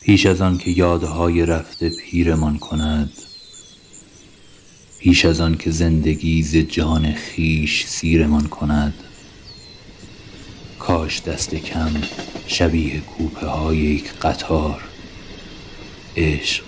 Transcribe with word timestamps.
پیش 0.00 0.26
از 0.26 0.40
آن 0.40 0.58
که 0.58 0.70
یادهای 0.70 1.46
رفته 1.46 1.90
پیرمان 1.90 2.58
کند 2.58 3.10
پیش 4.98 5.24
از 5.24 5.40
آن 5.40 5.56
که 5.56 5.70
زندگی 5.70 6.42
ز 6.42 6.56
جان 6.56 7.12
خیش 7.12 7.86
سیرمان 7.86 8.46
کند. 8.46 8.94
کاش 10.78 11.22
دست 11.22 11.54
کم 11.54 11.90
شبیه 12.46 13.00
کوپه 13.00 13.46
های 13.46 13.76
یک 13.76 14.12
قطار 14.12 14.80
عشق 16.16 16.64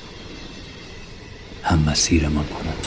هم 1.63 1.79
مسیرمان 1.79 2.47
کند. 2.47 2.87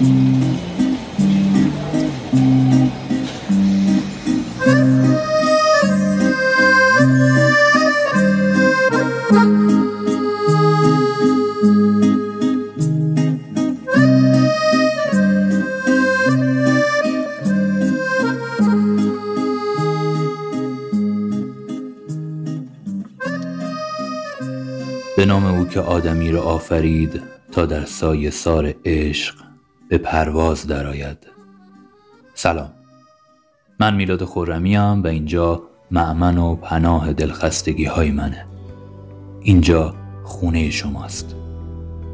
به 0.00 0.06
نام 0.06 0.51
که 25.72 25.80
آدمی 25.80 26.30
را 26.30 26.42
آفرید 26.42 27.22
تا 27.52 27.66
در 27.66 27.84
سایه 27.84 28.30
سار 28.30 28.74
عشق 28.84 29.34
به 29.88 29.98
پرواز 29.98 30.66
درآید. 30.66 31.18
سلام. 32.34 32.70
من 33.80 33.94
میلاد 33.94 34.24
خورمیم 34.24 35.02
و 35.02 35.06
اینجا 35.06 35.62
معمن 35.90 36.38
و 36.38 36.56
پناه 36.56 37.12
دلخستگی 37.12 37.84
های 37.84 38.10
منه. 38.10 38.46
اینجا 39.42 39.94
خونه 40.24 40.70
شماست. 40.70 41.34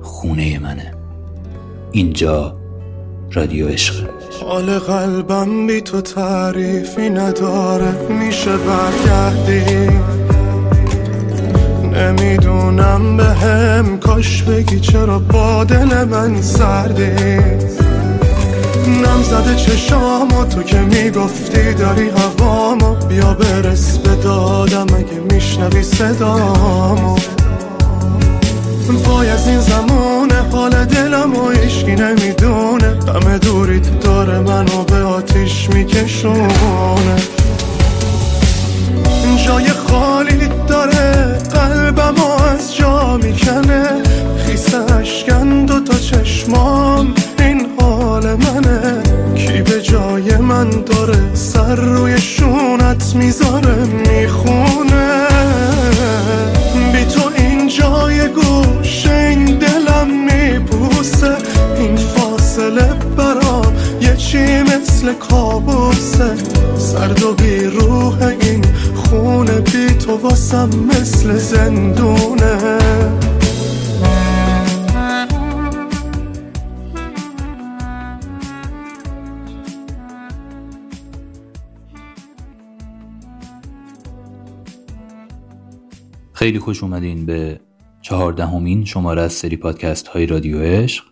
خونه 0.02 0.58
منه. 0.58 0.94
اینجا 1.92 2.56
رادیو 3.32 3.68
عشق. 3.68 4.08
حال 4.42 4.78
قلبم 4.78 5.66
بی 5.66 5.80
تو 5.80 6.00
تعریفی 6.00 7.10
نداره 7.10 8.08
میشه 8.08 8.56
برگردی؟ 8.56 10.17
نمی‌دونم 11.98 13.16
به 13.16 13.24
هم 13.24 13.98
کاش 13.98 14.42
بگی 14.42 14.80
چرا 14.80 15.18
با 15.18 15.64
دل 15.64 16.04
من 16.04 16.42
سردی. 16.42 17.38
نم 18.86 19.22
زده 19.22 19.54
چشامو 19.56 20.44
تو 20.44 20.62
که 20.62 20.80
می‌گفتی 20.80 21.74
داری 21.74 22.10
هوامو. 22.10 22.94
بیا 22.94 23.34
برس 23.34 23.98
به 23.98 24.14
دادم 24.14 24.86
اگه 24.96 25.34
میشنوی 25.34 25.82
صدامو. 25.82 27.16
پای 29.04 29.30
از 29.30 29.48
این 29.48 29.60
زمونه 29.60 30.42
خوش 86.68 86.82
اومدین 86.82 87.26
به 87.26 87.60
چهاردهمین 88.02 88.84
شماره 88.84 89.22
از 89.22 89.32
سری 89.32 89.56
پادکست 89.56 90.08
های 90.08 90.26
رادیو 90.26 90.58
عشق 90.58 91.04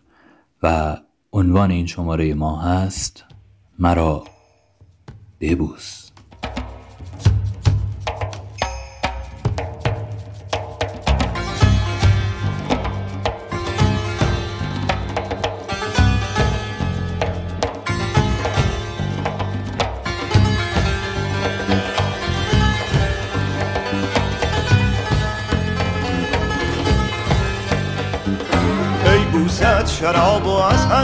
و 0.62 0.96
عنوان 1.32 1.70
این 1.70 1.86
شماره 1.86 2.34
ما 2.34 2.60
هست 2.60 3.24
مرا 3.78 4.24
ببوس. 5.40 6.05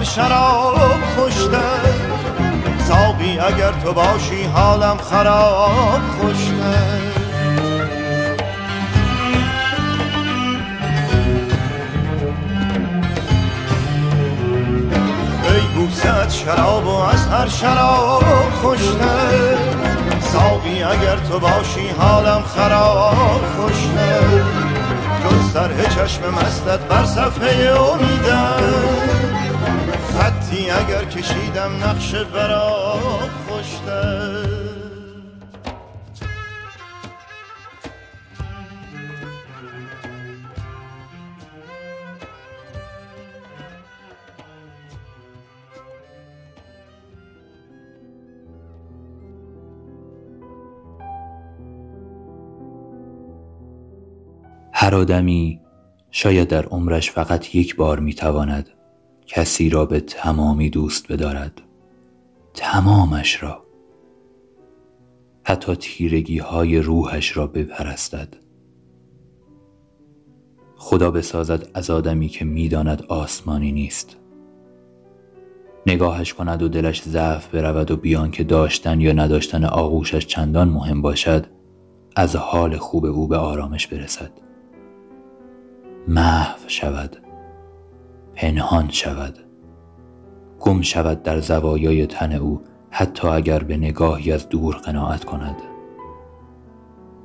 هر 0.02 0.08
شراب 0.08 1.00
خوشتر 1.16 1.80
ساقی 2.88 3.38
اگر 3.38 3.72
تو 3.84 3.92
باشی 3.92 4.42
حالم 4.54 4.96
خراب 4.96 6.00
خوشتر 6.20 6.98
ای 15.44 15.66
بوست 15.74 16.30
شراب 16.30 16.86
و 16.86 16.96
از 16.96 17.26
هر 17.26 17.48
شراب 17.48 18.24
خوشتر 18.62 19.56
ساقی 20.20 20.82
اگر 20.82 21.16
تو 21.16 21.38
باشی 21.38 21.88
حالم 21.98 22.42
خراب 22.42 23.40
خوشتر 23.56 24.42
جز 25.24 25.52
سرح 25.52 25.82
چشم 25.84 26.22
مستت 26.30 26.80
بر 26.80 27.04
صفحه 27.04 27.70
امیدم 27.80 29.31
خطی 30.52 30.70
اگر 30.70 31.04
کشیدم 31.04 31.72
نقش 31.84 32.14
برات 32.14 33.30
خوشتر. 33.48 34.46
هر 54.72 54.94
آدمی 54.94 55.60
شاید 56.10 56.48
در 56.48 56.64
عمرش 56.64 57.10
فقط 57.10 57.54
یک 57.54 57.76
بار 57.76 58.00
می‌تواند 58.00 58.81
کسی 59.34 59.70
را 59.70 59.86
به 59.86 60.00
تمامی 60.00 60.70
دوست 60.70 61.12
بدارد. 61.12 61.60
تمامش 62.54 63.42
را. 63.42 63.62
حتی 65.44 65.76
تیرگی 65.76 66.38
های 66.38 66.78
روحش 66.78 67.36
را 67.36 67.46
بپرستد. 67.46 68.36
خدا 70.76 71.10
بسازد 71.10 71.68
از 71.74 71.90
آدمی 71.90 72.28
که 72.28 72.44
می‌داند 72.44 73.02
آسمانی 73.02 73.72
نیست. 73.72 74.16
نگاهش 75.86 76.34
کند 76.34 76.62
و 76.62 76.68
دلش 76.68 77.02
ضعف 77.02 77.54
برود 77.54 77.90
و 77.90 77.96
بیان 77.96 78.30
که 78.30 78.44
داشتن 78.44 79.00
یا 79.00 79.12
نداشتن 79.12 79.64
آغوشش 79.64 80.26
چندان 80.26 80.68
مهم 80.68 81.02
باشد 81.02 81.46
از 82.16 82.36
حال 82.36 82.76
خوب 82.76 83.04
او 83.04 83.28
به 83.28 83.36
آرامش 83.36 83.86
برسد. 83.86 84.30
محو 86.08 86.58
شود. 86.66 87.21
پنهان 88.34 88.90
شود. 88.90 89.38
گم 90.60 90.82
شود 90.82 91.22
در 91.22 91.40
زوایای 91.40 92.06
تن 92.06 92.32
او 92.32 92.62
حتی 92.90 93.28
اگر 93.28 93.58
به 93.62 93.76
نگاهی 93.76 94.32
از 94.32 94.48
دور 94.48 94.74
قناعت 94.74 95.24
کند. 95.24 95.56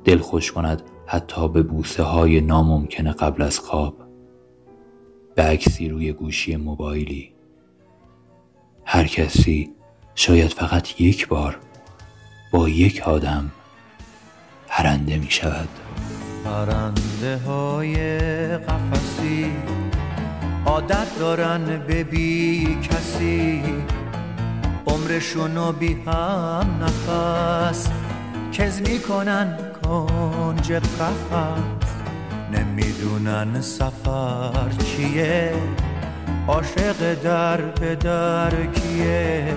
دل 0.04 0.18
خوش 0.18 0.52
کند 0.52 0.82
حتی 1.06 1.48
به 1.48 1.62
بوسه 1.62 2.02
های 2.02 2.40
ناممکن 2.40 3.12
قبل 3.12 3.42
از 3.42 3.58
خواب. 3.58 3.94
به 5.34 5.42
عکسی 5.42 5.88
روی 5.88 6.12
گوشی 6.12 6.56
موبایلی. 6.56 7.32
هر 8.84 9.04
کسی 9.06 9.70
شاید 10.14 10.52
فقط 10.52 11.00
یک 11.00 11.28
بار 11.28 11.58
با 12.52 12.68
یک 12.68 13.02
آدم 13.08 13.50
پرنده 14.68 15.18
می 15.18 15.30
شود 15.30 15.68
پرنده 16.44 17.38
های 17.38 17.96
قفصی 18.58 19.46
عادت 20.66 21.18
دارن 21.18 21.64
به 21.86 22.04
بی 22.04 22.78
کسی. 22.82 23.62
عمرشونو 24.86 25.72
بی 25.72 25.96
هم 26.06 26.66
نفس. 26.82 27.88
کز 28.52 28.80
می‌کنن 28.80 29.58
کنج 29.84 30.72
قفص 30.72 31.88
نمی‌دونن 32.52 33.60
سفر 33.60 34.68
چیه. 34.84 35.52
عاشق 36.48 37.14
در 37.22 37.60
به 37.60 37.94
در 37.94 38.50
کیه. 38.66 39.56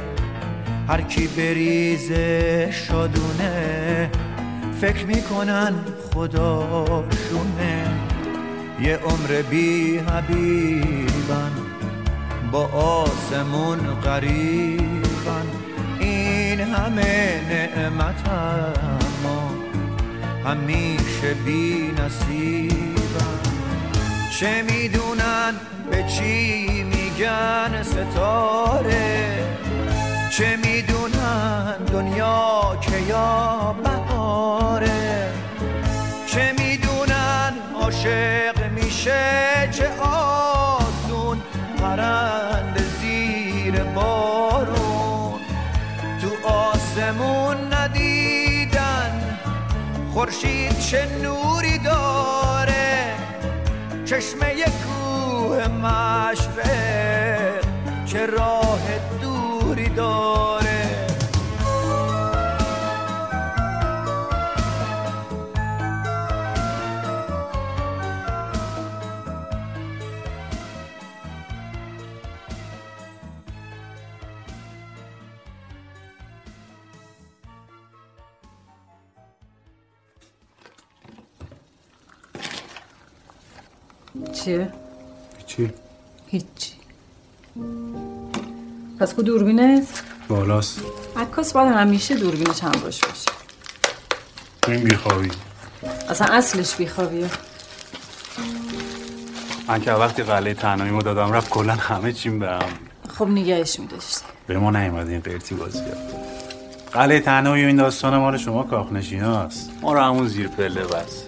هر 0.88 1.02
کی 1.02 1.28
بریزه 1.28 2.70
شادونه 2.72 4.12
فکر 4.82 5.06
می‌کنن 5.06 5.74
خداشونه 6.14 7.86
یه 8.82 8.98
عمر 8.98 9.42
بی 9.50 9.98
حبیبن 9.98 11.52
با 12.52 12.66
آسمون 12.68 13.80
قریبن 14.04 15.46
این 16.00 16.60
همه 16.60 17.42
نعمت 17.50 18.30
ما 19.24 19.52
همیشه 20.46 21.34
بی 21.46 21.92
نصیبن. 21.98 23.40
چه 24.40 24.62
می‌دونن 24.62 25.54
به 25.92 26.04
چی 26.04 26.84
میگن 26.84 27.84
ستاره؟ 27.84 29.44
چه 30.32 30.58
می‌دونن 30.58 31.78
دنیا 31.94 32.78
که 32.82 32.98
یا 33.10 33.76
بهاره؟ 33.84 35.30
چه 36.28 36.54
می‌دونن 36.60 37.54
عاشق 37.82 38.61
میشه 39.02 39.70
چه 39.72 39.90
آسون 40.02 41.42
پرند 41.78 42.78
زیر 43.02 43.84
بارون. 43.84 45.40
تو 46.22 46.48
آسمون 46.48 47.74
ندیدن 47.74 49.38
خورشید 50.14 50.80
چه 50.80 51.08
نوری 51.24 51.78
داره. 51.78 53.16
چشمه 54.06 54.56
کوه 54.66 55.68
مشرق 55.68 56.46
چه 58.06 58.26
راه 58.26 58.82
دوری 59.22 59.90
داره. 59.90 60.61
چیه؟ 84.34 84.70
چی؟ 85.48 85.74
هیچی 86.28 86.74
پس 89.00 89.14
کو 89.14 89.22
دوربینت؟ 89.22 89.88
بالاست. 90.28 90.82
عکاس 91.18 91.54
باید 91.54 91.74
همیشه 91.74 92.16
دوربین 92.16 92.54
چند 92.54 92.84
باش 92.84 93.02
باشه. 93.02 93.32
این 94.68 94.84
بیخوابی 94.84 95.32
اصلا 96.10 96.28
اصلش 96.28 96.76
بیخوابیه 96.76 97.30
من 99.68 99.82
که 99.82 99.92
وقتی 99.92 100.24
قلعه 100.24 100.54
تنهاییمو 100.54 101.02
دادم 101.02 101.32
رفت 101.32 101.50
کلا 101.50 101.74
همه 101.74 102.14
چیم 102.14 102.40
به 102.40 102.48
هم. 102.48 102.70
خب 103.18 103.28
نگهش 103.28 103.80
میداشتی. 103.80 104.22
به 104.48 104.60
ما 104.60 104.72
نیومد 104.72 105.08
این 105.10 105.20
قیرتی 105.20 105.56
بازی 105.56 105.82
قلعه 106.92 107.20
تنهایی 107.20 107.64
و 107.64 107.68
این 107.68 107.76
داستان 107.76 108.18
مال 108.18 108.38
شما 108.38 108.64
کاخنشین 108.64 109.22
هاست 109.22 109.70
ما 109.82 109.94
رو 109.94 110.00
همون 110.00 110.28
زیر 110.28 110.48
پله 110.48 110.84
بس. 110.84 111.24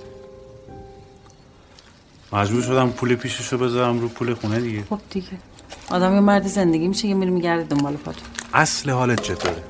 مجبور 2.34 2.62
شدم 2.62 2.90
پول 2.90 3.16
پیششو 3.16 3.58
بذارم 3.58 4.00
رو 4.00 4.08
پول 4.08 4.34
خونه 4.34 4.60
دیگه. 4.60 4.84
خب 4.90 5.00
دیگه. 5.10 5.28
آدم 5.92 6.14
یه 6.14 6.20
مرد 6.20 6.48
زندگی 6.48 6.88
میشه 6.88 7.08
که 7.08 7.14
میره 7.14 7.32
میگرده 7.32 7.64
دنبال 7.64 7.96
پاتون 7.96 8.24
اصل 8.54 8.90
حالت 8.90 9.22
چطوره؟ 9.22 9.64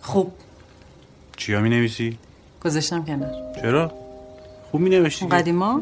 خوب 0.00 0.32
چیا 1.36 1.60
می 1.60 1.70
نویسی؟ 1.70 2.18
گذاشتم 2.64 3.04
کنار. 3.04 3.30
چرا؟ 3.62 3.92
خوب 4.70 4.80
می 4.80 4.90
نوشتی 4.90 5.26
قدیما؟ 5.26 5.80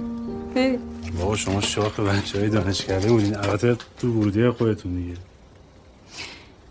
بابا 1.18 1.36
شما 1.36 1.60
شاخ 1.60 2.00
بچه 2.00 2.38
های 2.38 2.48
دانشکده 2.48 3.08
بودین. 3.08 3.36
البته 3.36 3.76
تو 3.98 4.08
ورودی 4.08 4.50
خودتون 4.50 4.94
دیگه. 4.94 5.14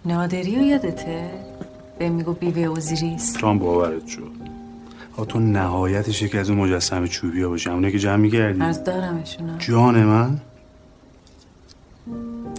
نادری 0.05 0.55
رو 0.55 0.61
یادته؟ 0.61 1.31
به 1.99 2.09
میگو 2.09 2.33
بیوه 2.33 2.67
وزیریست 2.67 3.39
تو 3.39 3.47
هم 3.47 3.59
باورت 3.59 4.07
شد. 4.07 4.31
تو 5.25 5.39
نهایتش 5.39 6.21
یکی 6.21 6.37
از 6.37 6.49
اون 6.49 6.59
مجسمه 6.59 7.07
چوبی 7.07 7.41
ها 7.43 7.49
باشه. 7.49 7.69
همونه 7.69 7.91
که 7.91 7.99
جمع 7.99 8.15
میگردی 8.15 8.61
عرض 8.61 8.83
دارمشون 8.83 9.57
جان 9.57 10.03
من؟ 10.03 10.41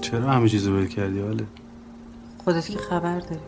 چرا 0.00 0.30
همه 0.30 0.48
چیزو 0.48 0.76
ول 0.76 0.86
کردی 0.86 1.20
حاله 1.20 1.44
خودت 2.44 2.68
که 2.68 2.78
خبر 2.78 3.18
داری. 3.20 3.40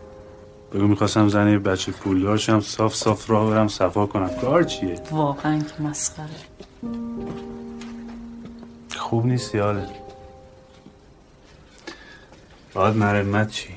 بگو 0.73 0.87
می‌خواستم 0.87 1.27
زن 1.27 1.59
بچه 1.59 1.91
پولدار 1.91 2.37
شم 2.37 2.59
صاف 2.59 2.95
صاف 2.95 3.29
راه 3.29 3.49
برم 3.49 3.67
صفا 3.67 4.05
کنم. 4.05 4.29
کار 4.41 4.63
چیه؟ 4.63 4.95
واقعا 5.11 5.59
که 5.59 5.83
مسخره. 5.83 6.29
خوب 8.97 9.25
نیستی 9.25 9.57
حاله 9.57 9.87
باید 12.73 12.95
مرمت 12.95 13.49
چی؟ 13.49 13.69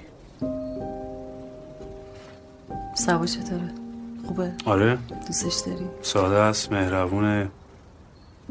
سوا 2.95 3.27
چطوره؟ 3.27 3.86
خوبه؟ 4.27 4.53
آره. 4.65 4.99
دوستش 5.27 5.55
داری؟ 5.55 5.87
ساده 6.03 6.37
است 6.37 6.73
مهربونه. 6.73 7.49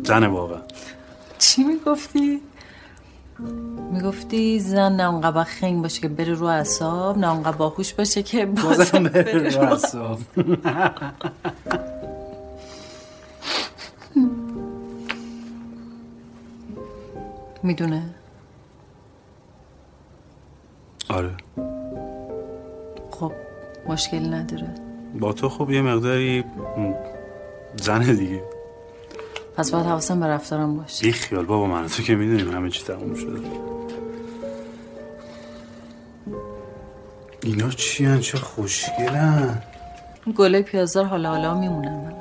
زن 0.03 0.25
واقعا 0.25 0.61
چی 1.39 1.63
می‌گفتی؟ 1.63 2.41
می‌گفتی 3.91 4.59
زن 4.59 4.95
نه 4.95 5.09
اونقدر 5.09 5.43
خنگ 5.43 5.81
باشه 5.81 6.01
که 6.01 6.07
بره 6.07 6.33
رو 6.33 6.45
اعصاب 6.45 7.17
نه 7.17 7.31
اونقدر 7.33 7.57
باهوش 7.57 7.93
باشه 7.93 8.23
که 8.23 8.45
بازم 8.45 9.03
بره 9.03 9.49
رو 9.49 9.61
اعصاب. 9.61 10.19
می‌دونه؟ 17.63 18.15
آره. 21.09 21.37
خب 23.11 23.31
مشکلی 23.87 24.29
نداره. 24.29 24.84
با 25.19 25.33
تو 25.33 25.49
خب 25.49 25.69
یه 25.69 25.81
مقداری 25.81 26.43
زنه 27.75 28.13
دیگه. 28.13 28.43
پس 29.57 29.71
باید 29.71 29.85
حواسم 29.85 30.19
به 30.19 30.27
رفتارم 30.27 30.77
باشه. 30.77 31.05
بی 31.05 31.11
خیال 31.11 31.45
بابا 31.45 31.67
من 31.67 31.87
تو 31.87 32.03
که 32.03 32.15
می‌دونیم 32.15 32.51
همه 32.51 32.69
چی 32.69 32.83
تموم 32.83 33.15
شده. 33.15 33.39
اینا 37.43 37.69
چی 37.69 38.05
هن؟ 38.05 38.19
چه 38.19 38.37
خوشگلن. 38.37 39.63
گله 40.35 40.61
پیازدار 40.61 41.05
حالا 41.05 41.29
حالا 41.29 41.59
میمونم 41.59 42.01
برات 42.01 42.15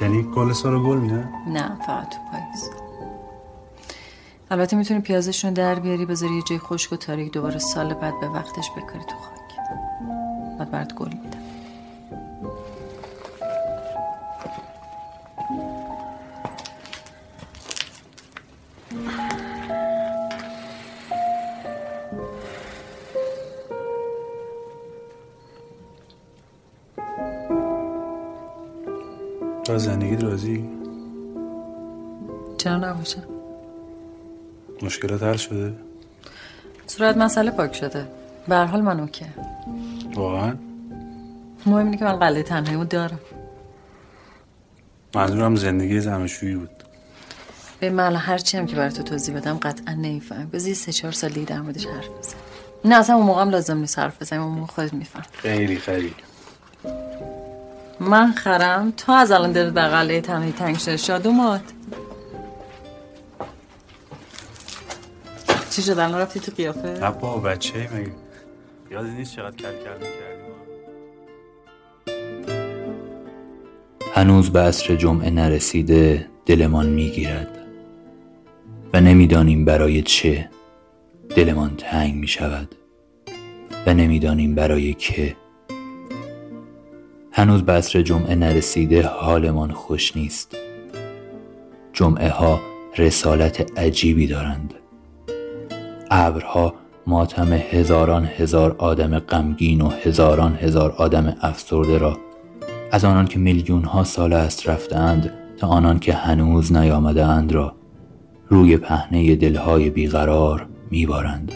یعنی 0.00 0.22
گل 0.22 0.52
سارو 0.52 0.82
گل 0.82 0.98
میدن 0.98 1.28
نه 1.48 1.78
فقط 1.86 2.08
تو 2.08 2.16
پاییز. 2.32 2.70
البته 4.50 4.76
می‌تونی 4.76 5.00
پیازشون 5.00 5.52
در 5.52 5.74
بیاری 5.74 6.06
بذاری 6.06 6.34
یه 6.34 6.42
جای 6.42 6.58
خشک 6.58 6.92
و 6.92 6.96
تاریک 6.96 7.32
دوباره 7.32 7.58
سال 7.58 7.94
بعد 7.94 8.20
به 8.20 8.28
وقتش 8.28 8.70
بکاری 8.70 9.04
تو 9.04 9.16
خاک 9.16 9.43
بعد 10.64 10.72
برات 10.72 10.94
گل 10.94 11.08
میدم. 11.08 11.38
تو 29.64 29.72
از 29.72 29.84
زندگی 29.84 30.16
راضی؟ 30.16 30.68
چرا 32.58 32.76
نباشم 32.76 33.22
مشکلات 34.82 35.22
حل 35.22 35.36
شده؟ 35.36 35.74
صورت 36.86 37.16
مسئله 37.16 37.50
پاک 37.50 37.74
شده. 37.74 38.08
به 38.48 38.54
هر 38.54 38.64
حال 38.64 38.80
من 38.80 39.00
اوکی 39.00 39.24
واقعا. 40.16 40.56
مهم 41.66 41.84
اینه 41.84 41.96
که 41.96 42.04
من 42.04 42.16
قلعه 42.16 42.42
تنهاییمو 42.42 42.84
دارم. 42.84 43.20
منظورم 45.14 45.56
زندگی 45.56 46.00
زناشویی 46.00 46.54
بود. 46.54 46.70
به 47.80 47.90
من 47.90 48.16
هرچی 48.16 48.58
هم 48.58 48.66
که 48.66 48.76
برای 48.76 48.92
تو 48.92 49.02
توضیح 49.02 49.36
بدم 49.36 49.58
قطعا 49.58 49.94
نمیفهم 49.94 50.50
یه 50.52 50.74
سه 50.74 50.92
چهار 50.92 51.12
سال 51.12 51.30
دیگه 51.30 51.46
در 51.46 51.60
موردش 51.60 51.86
حرف 51.86 52.08
بزن 52.08 52.36
نه 52.84 52.96
اصلا 52.96 53.16
اون 53.16 53.26
موقع 53.26 53.40
هم 53.40 53.50
لازم 53.50 53.78
نیست 53.78 53.98
حرف 53.98 54.22
بزنیم. 54.22 54.42
اون 54.42 54.52
موقع 54.58 54.72
خودت 54.72 54.94
میفهم 54.94 55.22
خیلی 55.32 55.76
خیلی. 55.76 56.14
من 58.00 58.32
خرم. 58.32 58.92
تو 58.96 59.12
از 59.12 59.32
الان 59.32 59.52
دلت 59.52 59.72
بغله 59.72 60.20
تنهی 60.20 60.52
تنگ 60.52 60.78
شده. 60.78 60.96
شادومات. 60.96 61.62
چی 65.70 65.82
شد؟ 65.82 65.98
الان 65.98 66.20
رفتی 66.20 66.40
تو 66.40 66.52
قیافه؟ 66.52 66.88
نه 66.88 67.10
با 67.10 67.38
بچه 67.38 67.88
مگه؟ 67.94 68.23
یادی 68.94 69.10
نیست 69.10 69.36
چقدر 69.36 69.56
کل 69.56 69.62
کل 69.62 69.92
می‌کردیم. 69.92 70.54
هنوز 74.14 74.50
به 74.50 74.60
عصر 74.60 74.96
جمعه 74.96 75.30
نرسیده 75.30 76.28
دلمان 76.46 76.86
می‌گیرد 76.86 77.58
و 78.92 79.00
نمی‌دانیم 79.00 79.64
برای 79.64 80.02
چه 80.02 80.50
دلمان 81.36 81.74
تنگ 81.76 82.14
می 82.14 82.28
شود 82.28 82.74
و 83.86 83.94
نمی‌دانیم 83.94 84.54
برای 84.54 84.94
که. 84.94 85.36
هنوز 87.32 87.62
به 87.62 87.72
جمعه 87.96 88.34
نرسیده 88.34 89.02
حالمان 89.02 89.72
خوش 89.72 90.16
نیست. 90.16 90.56
جمعه 91.92 92.28
ها 92.28 92.60
رسالت 92.98 93.78
عجیبی 93.78 94.26
دارند. 94.26 94.74
ابرها 96.10 96.83
ماتم 97.06 97.52
هزاران 97.52 98.24
هزار 98.24 98.74
آدم 98.78 99.18
غمگین 99.18 99.80
و 99.80 99.88
هزاران 99.88 100.54
هزار 100.54 100.92
آدم 100.92 101.36
افسرده 101.40 101.98
را 101.98 102.16
از 102.92 103.04
آنان 103.04 103.26
که 103.26 103.38
میلیون 103.38 103.84
ها 103.84 104.04
سال 104.04 104.32
است 104.32 104.68
رفتند 104.68 105.32
تا 105.56 105.66
آنان 105.66 105.98
که 105.98 106.12
هنوز 106.12 106.72
نیامده 106.72 107.24
اند 107.24 107.52
را 107.52 107.74
روی 108.48 108.76
پهنه 108.76 109.36
دلهای 109.36 109.90
بیقرار 109.90 110.66
میبارند. 110.90 111.52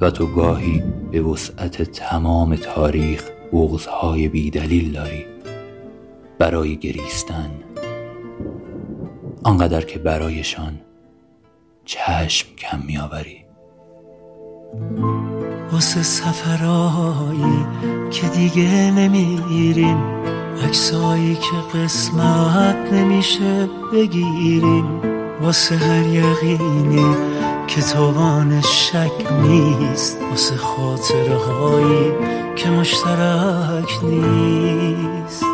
و 0.00 0.10
تو 0.10 0.26
گاهی 0.26 0.82
به 1.12 1.22
وسعت 1.22 1.82
تمام 1.82 2.56
تاریخ 2.56 3.30
بغزهای 3.52 4.28
بیدلیل 4.28 4.92
داری 4.92 5.24
برای 6.38 6.76
گریستن. 6.76 7.50
آنقدر 9.42 9.80
که 9.80 9.98
برایشان 9.98 10.72
چشم 11.84 12.56
کم 12.56 12.80
میآوری. 12.86 13.44
واسه 15.72 16.02
سفرهایی 16.02 17.66
که 18.10 18.28
دیگه 18.28 18.90
نمیریم 18.90 19.98
عکسایی 20.64 21.34
که 21.34 21.78
قسمت 21.78 22.92
نمیشه 22.92 23.68
بگیریم. 23.92 25.00
واسه 25.42 25.76
هر 25.76 26.06
یقینی 26.06 27.16
که 27.66 27.82
توان 27.82 28.60
شک 28.60 29.32
نیست 29.42 30.18
واسه 30.30 30.56
خاطره 30.56 31.36
هایی 31.36 32.12
که 32.56 32.70
مشترک 32.70 34.04
نیست. 34.04 35.51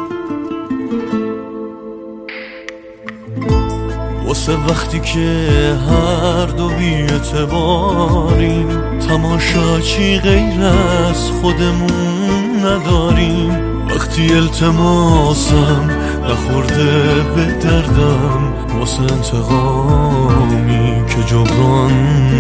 واسه 4.49 4.61
وقتی 4.69 5.01
که 5.01 5.79
هر 5.91 6.47
دو 6.47 6.69
بیعتباریم 6.69 8.69
تماشاچی 9.09 10.19
غیر 10.19 10.63
از 10.63 11.31
خودمون 11.31 12.65
نداریم. 12.65 13.87
وقتی 13.87 14.35
التماسم 14.35 15.91
نخورده 16.25 17.23
به 17.37 17.45
دردم 17.45 18.55
واسه 18.79 19.03
انتقامی 19.03 21.07
که 21.07 21.23
جبران 21.27 21.93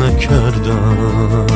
نکردم. 0.02 1.46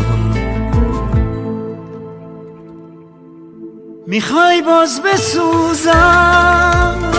می‌خوای 4.07 4.63
باز 4.63 5.01
بسوزم؟ 5.03 7.12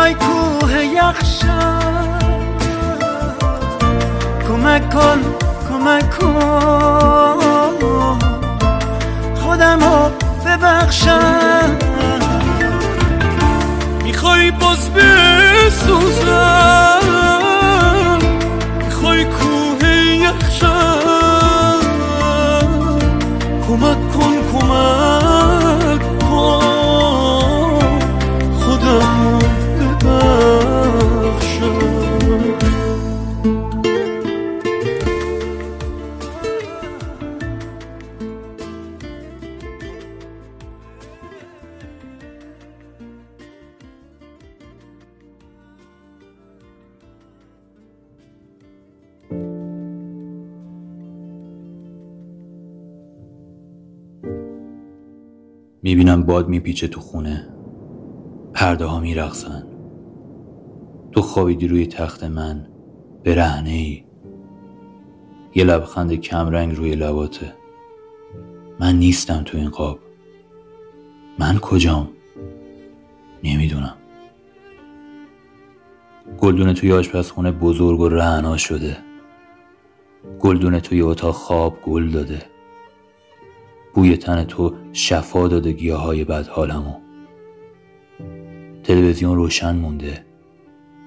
می‌خوای 0.00 0.14
کوه 0.14 0.84
یخشم 0.84 2.18
کمک 4.48 4.90
کن 4.90 5.20
کمک 5.68 6.18
کن. 6.18 7.38
خودم 9.34 9.80
رو 9.80 10.10
ببخشم. 10.46 11.76
می‌خوای 14.04 14.50
باز 14.50 14.90
بسوزم. 14.90 16.20
می‌خوای 18.78 19.24
کوه 19.24 19.88
یخشم 20.16 21.80
کمک 23.68 24.12
کن 24.12 24.34
کمک. 24.52 25.19
می‌بینم 55.82 56.22
باد 56.22 56.48
میپیچه 56.48 56.88
تو 56.88 57.00
خونه. 57.00 57.48
پرده 58.54 58.84
ها 58.84 59.00
میرقصن. 59.00 59.66
تو 61.12 61.22
خوابیدی 61.22 61.68
روی 61.68 61.86
تخت 61.86 62.24
من. 62.24 62.66
به 63.22 63.34
رهنه 63.34 63.70
ای 63.70 64.04
یه 65.54 65.64
لبخند 65.64 66.14
کمرنگ 66.14 66.76
روی 66.76 66.94
لباته. 66.94 67.54
من 68.80 68.98
نیستم 68.98 69.42
تو 69.44 69.58
این 69.58 69.70
قاب. 69.70 69.98
من 71.38 71.58
کجام؟ 71.58 72.08
نمی‌دونم. 73.44 73.94
گلدونه 76.40 76.74
توی 76.74 76.92
آشپزخونه 76.92 77.52
بزرگ 77.52 78.00
و 78.00 78.08
رعنا 78.08 78.56
شده. 78.56 78.96
گلدونه 80.40 80.80
توی 80.80 81.00
اتاق 81.00 81.34
خواب 81.34 81.78
گل 81.82 82.10
داده. 82.10 82.42
بوی 83.94 84.16
تن 84.16 84.44
تو 84.44 84.74
شفا 84.92 85.48
داده 85.48 85.72
گیاه 85.72 86.02
های 86.02 86.24
بد 86.24 86.46
حالمو. 86.46 86.94
تلویزیون 88.82 89.36
روشن 89.36 89.76
مونده. 89.76 90.24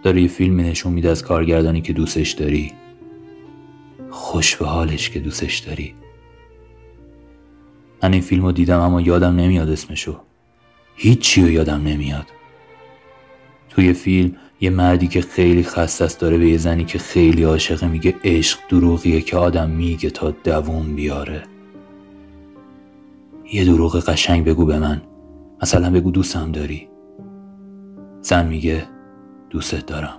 داره 0.03 0.21
یه 0.21 0.27
فیلمی 0.27 0.63
نشون 0.63 0.93
میده 0.93 1.09
از 1.09 1.23
کارگردانی 1.23 1.81
که 1.81 1.93
دوستش 1.93 2.31
داری. 2.31 2.73
خوش 4.09 4.55
به 4.55 4.65
حالش 4.65 5.09
که 5.09 5.19
دوستش 5.19 5.57
داری. 5.57 5.95
من 8.03 8.13
این 8.13 8.21
فیلم 8.21 8.45
رو 8.45 8.51
دیدم 8.51 8.79
اما 8.79 9.01
یادم 9.01 9.35
نمیاد 9.35 9.69
اسمشو. 9.69 10.19
هیچی 10.95 11.41
رو 11.41 11.49
یادم 11.49 11.83
نمیاد. 11.83 12.25
توی 13.69 13.93
فیلم 13.93 14.35
یه 14.61 14.69
مردی 14.69 15.07
که 15.07 15.21
خیلی 15.21 15.63
خسته 15.63 16.05
است 16.05 16.19
داره 16.19 16.37
به 16.37 16.47
یه 16.47 16.57
زنی 16.57 16.85
که 16.85 16.99
خیلی 16.99 17.43
عاشقه 17.43 17.87
میگه 17.87 18.15
عشق 18.23 18.59
دروغیه 18.69 19.21
که 19.21 19.37
آدم 19.37 19.69
میگه 19.69 20.09
تا 20.09 20.31
دووم 20.31 20.95
بیاره. 20.95 21.52
یه 23.53 23.65
دروغ 23.65 23.99
قشنگ 23.99 24.45
بگو 24.45 24.65
به 24.65 24.79
من. 24.79 25.01
مثلا 25.61 25.89
بگو 25.89 26.11
دوستم 26.11 26.51
داری. 26.51 26.89
زن 28.21 28.47
میگه 28.47 28.83
دوستت 29.49 29.85
دارم. 29.85 30.17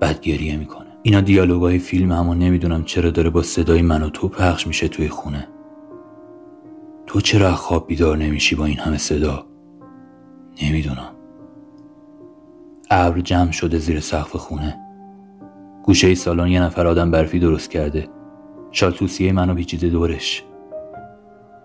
بعد 0.00 0.20
گریه 0.20 0.56
می‌کنه. 0.56 0.86
اینا 1.02 1.20
دیالوگای 1.20 1.78
فیلم 1.78 2.12
اما 2.12 2.34
نمی‌دونم 2.34 2.84
چرا 2.84 3.10
داره 3.10 3.30
با 3.30 3.42
صدای 3.42 3.82
من 3.82 4.02
و 4.02 4.10
تو 4.10 4.28
پخش 4.28 4.66
میشه 4.66 4.88
توی 4.88 5.08
خونه. 5.08 5.48
تو 7.06 7.20
چرا 7.20 7.54
خواب 7.54 7.86
بیدار 7.86 8.16
نمیشی 8.16 8.54
با 8.54 8.64
این 8.64 8.78
همه 8.78 8.98
صدا؟ 8.98 9.46
نمی‌دونم. 10.62 11.10
ابر 12.90 13.20
جمع 13.20 13.50
شده 13.50 13.78
زیر 13.78 14.00
سقف 14.00 14.36
خونه. 14.36 14.78
گوشه 15.84 16.14
سالن 16.14 16.48
یه 16.48 16.62
نفر 16.62 16.86
آدم 16.86 17.10
برفی 17.10 17.38
درست 17.38 17.70
کرده. 17.70 18.08
شال 18.70 18.92
توسیه 18.92 19.32
منو 19.32 19.54
پیچیده 19.54 19.88
دورش. 19.88 20.44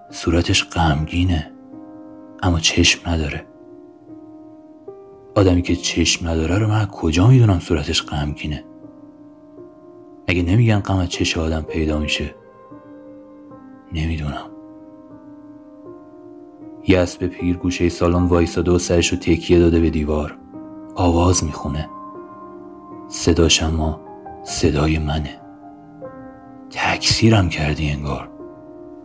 صورتش 0.09 0.69
غمگینه 0.69 1.51
اما 2.43 2.59
چشم 2.59 3.09
نداره. 3.09 3.45
آدمی 5.35 5.61
که 5.61 5.75
چشم 5.75 6.27
نداره 6.27 6.57
رو 6.57 6.67
من 6.67 6.85
کجا 6.85 7.27
می‌دونم 7.27 7.59
صورتش 7.59 8.03
غمگینه؟ 8.03 8.63
اگه 10.27 10.41
نمیگن 10.43 10.79
غم 10.79 10.97
از 10.97 11.09
چش 11.09 11.37
آدم 11.37 11.61
پیدا 11.61 11.99
میشه؟ 11.99 12.35
نمی‌دونم. 13.93 14.51
یه 16.87 16.99
اسب 16.99 17.27
پیر 17.27 17.57
گوشه 17.57 17.89
سالن 17.89 18.23
وایساده 18.23 18.71
و 18.71 18.77
سرش 18.77 19.07
رو 19.07 19.17
تکیه 19.17 19.59
داده 19.59 19.79
به 19.79 19.89
دیوار. 19.89 20.37
آواز 20.95 21.43
می‌خونه. 21.43 21.89
صداش 23.07 23.63
اما 23.63 24.01
صدای 24.43 24.99
منه. 24.99 25.41
تکثیرم 26.69 27.49
کردی 27.49 27.89
انگار. 27.89 28.36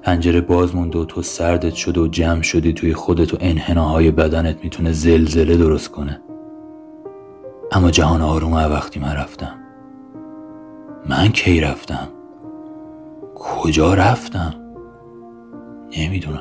پنجره 0.03 0.41
باز 0.41 0.77
مونده 0.77 0.99
و 0.99 1.05
تو 1.05 1.23
سردت 1.23 1.75
شده 1.75 2.01
و 2.01 2.07
جمع 2.07 2.43
شدی 2.43 2.73
توی 2.73 2.95
خودت 2.95 3.35
و 3.35 3.37
انحناهای 3.41 4.11
بدنت 4.11 4.65
می‌تونه 4.65 4.93
زلزله 4.93 5.57
درست 5.57 5.89
کنه. 5.89 6.21
اما 7.73 7.91
جهان 7.91 8.23
آرومه 8.23 8.67
وقتی 8.67 9.01
من 9.01 9.13
رفتم. 9.13 9.55
من 11.09 11.29
کی 11.29 11.61
رفتم؟ 11.61 12.09
کجا 13.35 13.95
رفتم؟ 13.95 14.55
نمی‌دونم. 15.99 16.41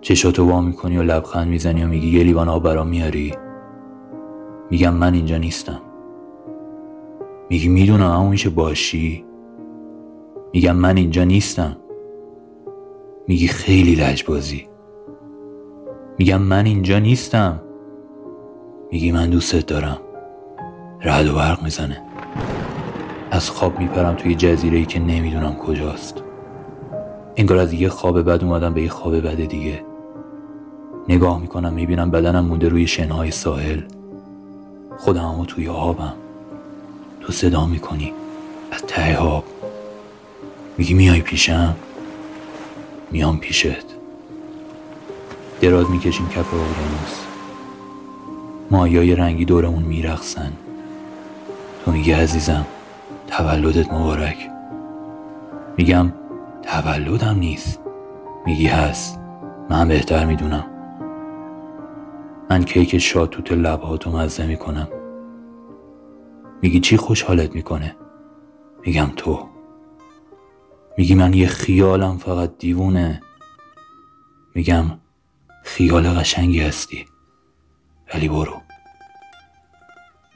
چشاتو 0.00 0.44
وا 0.44 0.60
می‌کنی 0.60 0.96
و 0.96 1.02
لبخند 1.02 1.48
می‌زنی 1.48 1.84
و 1.84 1.86
میگی 1.86 2.18
یه 2.18 2.24
لیوان 2.24 2.48
آب 2.48 2.62
برام 2.62 2.88
میاری؟ 2.88 3.34
میگم 4.70 4.94
من 4.94 5.14
اینجا 5.14 5.36
نیستم. 5.36 5.80
میگی 7.50 7.68
می‌دونم 7.68 8.10
اما 8.10 8.28
میشه 8.28 8.50
باشی؟ 8.50 9.24
میگم 10.54 10.76
من 10.76 10.96
اینجا 10.96 11.24
نیستم. 11.24 11.76
میگی 13.28 13.48
خیلی 13.48 13.94
لجبازی. 13.94 14.68
میگم 16.18 16.42
من 16.42 16.66
اینجا 16.66 16.98
نیستم. 16.98 17.60
میگی 18.90 19.12
من 19.12 19.30
دوستت 19.30 19.66
دارم. 19.66 19.98
رعد 21.00 21.28
و 21.28 21.34
برق 21.34 21.62
می‌زنه. 21.62 22.02
از 23.30 23.50
خواب 23.50 23.78
میپرم 23.78 24.14
توی 24.14 24.34
جزیره 24.34 24.78
ای 24.78 24.84
که 24.84 25.00
نمی‌دونم 25.00 25.54
کجاست. 25.54 26.22
انگار 27.36 27.58
از 27.58 27.72
یه 27.72 27.88
خواب 27.88 28.22
بد 28.22 28.44
اومدم 28.44 28.74
به 28.74 28.82
یه 28.82 28.88
خواب 28.88 29.20
بد 29.20 29.44
دیگه. 29.44 29.84
نگاه 31.08 31.40
می‌کنم 31.40 31.72
می‌بینم 31.72 32.10
بدنم 32.10 32.44
مونده 32.44 32.68
روی 32.68 32.86
شنهای 32.86 33.30
ساحل. 33.30 33.80
خودم 34.98 35.44
توی 35.44 35.68
آبم. 35.68 36.14
تو 37.20 37.32
صدا 37.32 37.66
می‌کنی. 37.66 38.12
از 38.72 38.82
ته 38.82 39.16
آب. 39.16 39.44
میگی 40.82 40.94
میای 40.94 41.20
پیشم؟ 41.20 41.76
میام 43.10 43.38
پیشت. 43.38 43.86
دراز 45.60 45.90
می‌کشیم 45.90 46.28
کف 46.28 46.54
اقیانوس. 46.54 47.20
مایای 48.70 49.14
رنگی 49.14 49.44
دورمون 49.44 49.82
میرقصن 49.82 50.52
تو 51.84 51.92
میگی 51.92 52.12
عزیزم 52.12 52.66
تولدت 53.26 53.92
مبارک. 53.92 54.50
میگم 55.76 56.12
تولدم 56.62 57.38
نیست. 57.38 57.80
میگی 58.46 58.66
هست. 58.66 59.20
من 59.70 59.88
بهتر 59.88 60.24
می‌دونم. 60.24 60.64
من 62.50 62.64
کیک 62.64 62.98
شاتوت 62.98 63.52
لبهاتو 63.52 64.10
مزه 64.18 64.46
می‌کنم. 64.46 64.88
میگی 66.62 66.80
چی 66.80 66.96
خوشحالت 66.96 67.54
می‌کنه؟ 67.54 67.96
میگم 68.86 69.10
تو. 69.16 69.51
میگی 70.98 71.14
من 71.14 71.34
یه 71.34 71.46
خیالم 71.46 72.18
فقط 72.18 72.58
دیوونه. 72.58 73.22
میگم 74.54 74.84
خیال 75.64 76.08
قشنگی 76.08 76.60
هستی. 76.60 77.06
ولی 78.14 78.28
برو. 78.28 78.62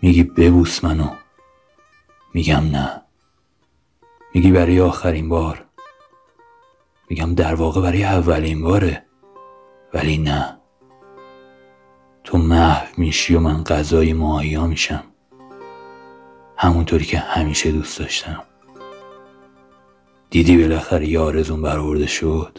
میگی 0.03 0.23
ببوس 0.23 0.85
منو. 0.85 1.11
میگم 2.35 2.65
نه. 2.65 3.03
میگی 4.35 4.51
برای 4.51 4.81
آخرین 4.81 5.29
بار. 5.29 5.65
میگم 7.11 7.35
در 7.35 7.55
واقع 7.55 7.81
برای 7.81 8.05
اولین 8.05 8.63
باره. 8.63 9.07
ولی 9.95 10.19
نه. 10.19 10.57
تو 12.25 12.39
محو 12.39 12.87
میشی 12.97 13.35
و 13.35 13.41
من 13.41 13.65
غذای 13.65 14.13
ماهیا 14.13 14.67
میشم. 14.67 15.05
همونطوری 16.57 17.05
که 17.05 17.19
همیشه 17.19 17.73
دوست 17.73 17.99
داشتم. 17.99 18.43
دیدی 20.37 20.57
بالاخره 20.57 21.09
یه 21.09 21.21
آرزون 21.21 21.63
برآورده 21.63 22.07
شد؟ 22.07 22.59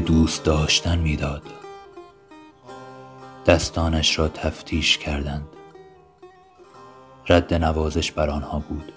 دوست 0.00 0.44
داشتن 0.44 0.98
می‌داد. 0.98 1.42
دستانش 3.46 4.18
را 4.18 4.28
تفتیش 4.28 4.98
کردند. 4.98 5.48
رد 7.28 7.54
نوازش 7.54 8.12
بر 8.12 8.30
آنها 8.30 8.58
بود. 8.58 8.92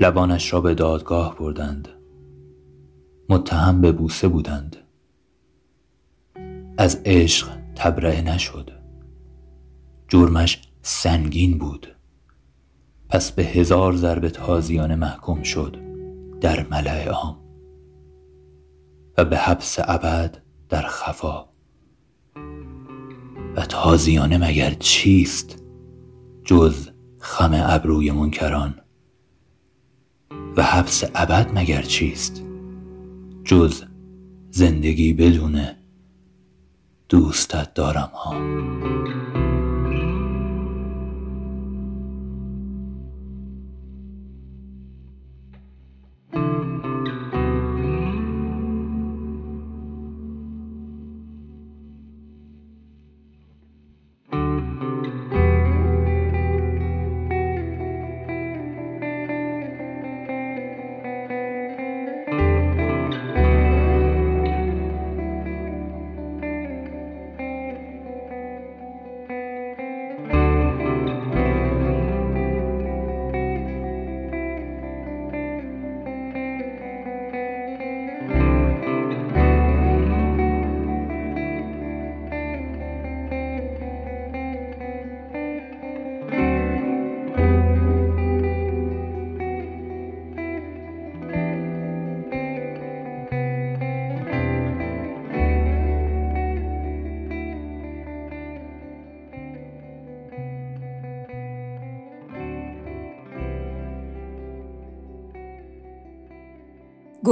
لبانش 0.00 0.52
را 0.52 0.60
به 0.60 0.74
دادگاه 0.74 1.36
بردند. 1.36 1.88
متهم 3.28 3.80
به 3.80 3.92
بوسه 3.92 4.28
بودند. 4.28 4.76
از 6.78 7.02
عشق 7.04 7.48
تبرئه 7.76 8.22
نشد. 8.22 8.70
جرمش 10.08 10.62
سنگین 10.82 11.58
بود. 11.58 11.96
پس 13.08 13.32
به 13.32 13.42
هزار 13.42 13.96
ضرب 13.96 14.28
تازیانه 14.28 14.96
محکوم 14.96 15.42
شد 15.42 15.76
در 16.40 16.66
ملع 16.70 17.08
عام. 17.08 17.43
و 19.18 19.24
به 19.24 19.36
حبس 19.36 19.78
ابد 19.78 20.42
در 20.68 20.82
خفا. 20.82 21.44
و 23.56 23.66
تازیانه 23.68 24.38
مگر 24.38 24.70
چیست 24.70 25.62
جز 26.44 26.88
خم 27.18 27.50
ابروی 27.54 28.10
منکران؟ 28.10 28.74
و 30.56 30.62
حبس 30.62 31.04
ابد 31.14 31.50
مگر 31.54 31.82
چیست 31.82 32.42
جز 33.44 33.84
زندگی 34.50 35.12
بدون 35.12 35.66
دوستت 37.08 37.74
دارم 37.74 38.10
ها؟ 38.14 38.34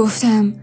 گفتم 0.03 0.53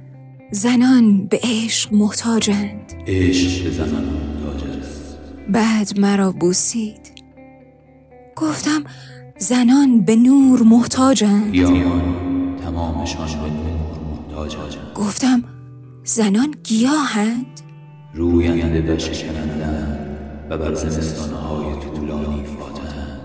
زنان 0.51 1.27
به 1.27 1.41
عشق 1.43 1.93
محتاجند. 1.93 2.93
عشق 3.07 3.65
به 3.65 3.71
زنان 3.71 4.05
محتاج 4.05 4.79
است. 4.79 5.19
بعد 5.49 6.01
مرا 6.01 6.33
بوسید. 6.33 7.11
گفتم 8.37 8.85
زنان 9.39 10.01
به 10.01 10.17
نور 10.17 10.63
محتاجند. 10.63 11.53
گیاهان 11.53 12.57
تمامشان 12.65 13.27
به 13.27 13.51
نور 13.51 13.99
محتاجند 14.11 14.93
گفتم 14.95 15.43
زنان 16.05 16.55
گیاهند. 16.65 17.61
روینده 18.15 18.95
و 18.95 18.99
شکنندند 18.99 20.19
و 20.51 20.59
بر 20.59 20.75
زمستانهای 20.75 21.81
طولانی 21.81 22.45
فاتحند 22.45 23.21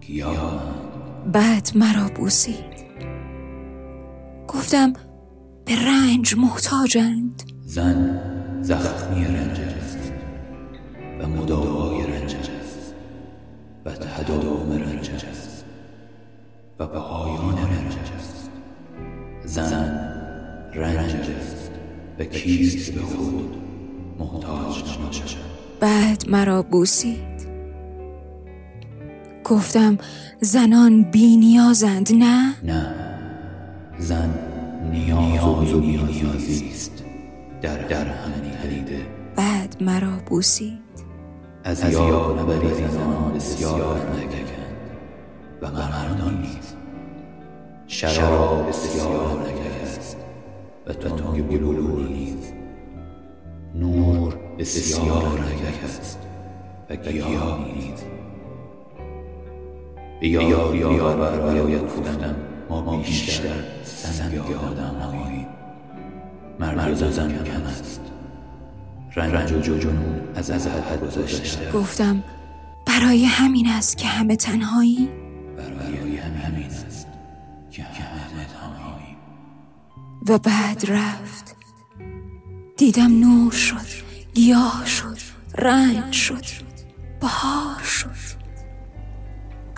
گیاهند. 0.00 1.32
بعد 1.32 1.70
مرا 1.74 2.08
بوسید. 2.16 2.75
گفتم 4.66 4.92
به 5.64 5.76
رنج 5.76 6.34
محتاجند. 6.36 7.42
زن 7.64 8.20
زخمی 8.62 9.24
رنجر 9.24 9.62
است 9.62 10.12
و 11.20 11.28
مداوای 11.28 12.06
رنجر 12.06 12.38
است 12.38 12.94
و 13.84 13.90
تداوم 13.92 14.72
رنجر 14.72 15.26
است 15.30 15.64
و 16.78 16.86
پایان 16.86 17.58
رنجر 17.58 18.12
است. 18.18 18.50
زن 19.44 19.98
رنجر 20.74 21.32
است 21.40 21.70
و 22.18 22.24
کیست 22.24 22.92
به 22.92 23.00
خود 23.00 23.56
محتاج 24.18 24.84
نباشد؟ 25.00 25.36
بعد 25.80 26.28
مرا 26.28 26.62
بوسید. 26.62 27.46
گفتم 29.44 29.98
زنان 30.40 31.02
بی 31.02 31.36
نیازند 31.36 32.12
نه؟ 32.12 32.54
نه 32.64 32.94
زن 33.98 34.55
نیاز 34.90 35.74
و 35.74 35.80
بی‌نیازی 35.80 36.68
است 36.70 37.04
در 37.62 37.78
در 37.78 38.06
هم 38.06 38.32
پدیده 38.62 39.06
بعد 39.36 39.76
مرا 39.80 40.12
بوسید 40.26 40.86
از 41.64 41.92
یاد 41.92 42.38
نبری 42.38 42.68
زنان 42.68 43.32
بسیار 43.34 44.10
نگکند 44.10 44.76
و 45.62 45.70
مردان 45.70 46.40
نیز 46.40 46.74
شراب 47.86 48.68
بسیار 48.68 49.40
نگک 49.40 49.82
است 49.82 50.16
و 50.86 50.92
تنگ 50.92 51.48
بلولی 51.48 52.12
نیز 52.14 52.52
نور 53.74 54.36
بسیار 54.58 55.40
نگک 55.40 55.84
است 55.84 56.18
و 56.90 56.96
گیاه 56.96 57.64
نیز 57.74 58.02
به 60.20 60.28
یاد 60.28 60.72
بیاور 60.72 61.38
برایت 61.38 61.82
گفتم 61.82 62.36
ما 62.70 62.96
بیشتر 62.96 63.75
سنگ 63.96 64.38
آدم 64.38 64.96
نماییم 65.02 65.46
مرد 66.60 67.02
و 67.02 67.10
زن 67.10 67.44
کم 67.44 67.62
است. 67.62 68.00
رنج 69.16 69.52
و 69.52 69.60
جنون 69.60 70.20
از 70.34 70.50
از 70.50 70.66
حد 70.66 71.16
گذشته 71.16 71.72
گفتم 71.72 72.22
برای 72.86 73.24
همین 73.24 73.68
است 73.68 73.96
که 73.96 74.06
همه 74.06 74.36
تنهایی؟ 74.36 75.08
برای 75.56 76.16
همین 76.16 76.64
است 76.64 77.06
که 77.70 77.82
همه 77.82 78.44
تنهاییم 78.44 79.16
و 80.28 80.38
بعد 80.38 80.90
رفت. 80.90 81.56
دیدم 82.76 83.20
نور 83.20 83.52
شد 83.52 83.86
گیاه 84.34 84.86
شد 84.86 85.18
رنج 85.58 86.12
شد 86.12 86.44
بهار 87.20 87.82
شد. 87.82 88.36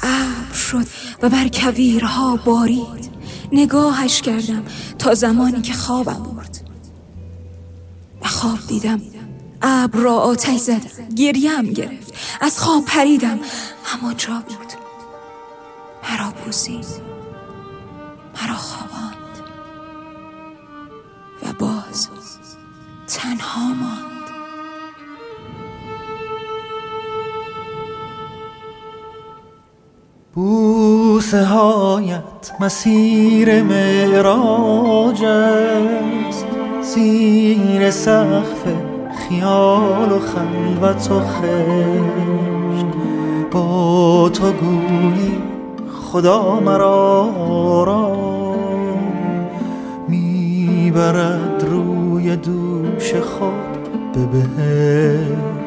ابر 0.02 0.54
شد 0.54 0.86
و 1.22 1.28
بر 1.28 1.48
کویرها 1.48 2.36
بارید. 2.36 3.17
نگاهش 3.52 4.22
کردم 4.22 4.62
تا 4.98 5.14
زمانی 5.14 5.62
که 5.62 5.72
خوابم 5.72 6.22
برد. 6.22 6.60
و 8.22 8.26
خواب 8.28 8.58
دیدم 8.68 9.00
ابر 9.62 9.98
را 9.98 10.14
آتش 10.14 10.56
زدم 10.56 11.08
گریم 11.16 11.62
گرفت. 11.62 12.14
از 12.40 12.58
خواب 12.58 12.84
پریدم 12.84 13.38
همانجا 13.84 14.42
بود. 14.48 14.72
مرا 16.02 16.32
بوسید 16.44 16.86
مرا 18.34 18.54
خواباند. 18.56 19.14
و 21.42 21.52
باز 21.52 22.08
تنها 23.06 23.74
ماند. 23.74 24.08
بوسه 31.18 31.44
هایت 31.44 32.52
مسیر 32.60 33.62
معراج 33.62 35.24
است. 35.24 36.46
زیر 36.82 37.90
سقف 37.90 38.64
خیال 39.28 40.12
و 40.12 40.18
خلوت 40.18 41.10
و 41.10 41.20
خشت 41.20 42.86
با 43.50 44.30
تو 44.34 44.52
گویی 44.52 45.42
خدا 46.02 46.60
مرا 46.60 47.84
را 47.86 48.16
می‌برد 50.08 51.66
روی 51.70 52.36
دوش 52.36 53.14
خود 53.14 54.12
به 54.12 54.26
بهشت. 54.26 55.57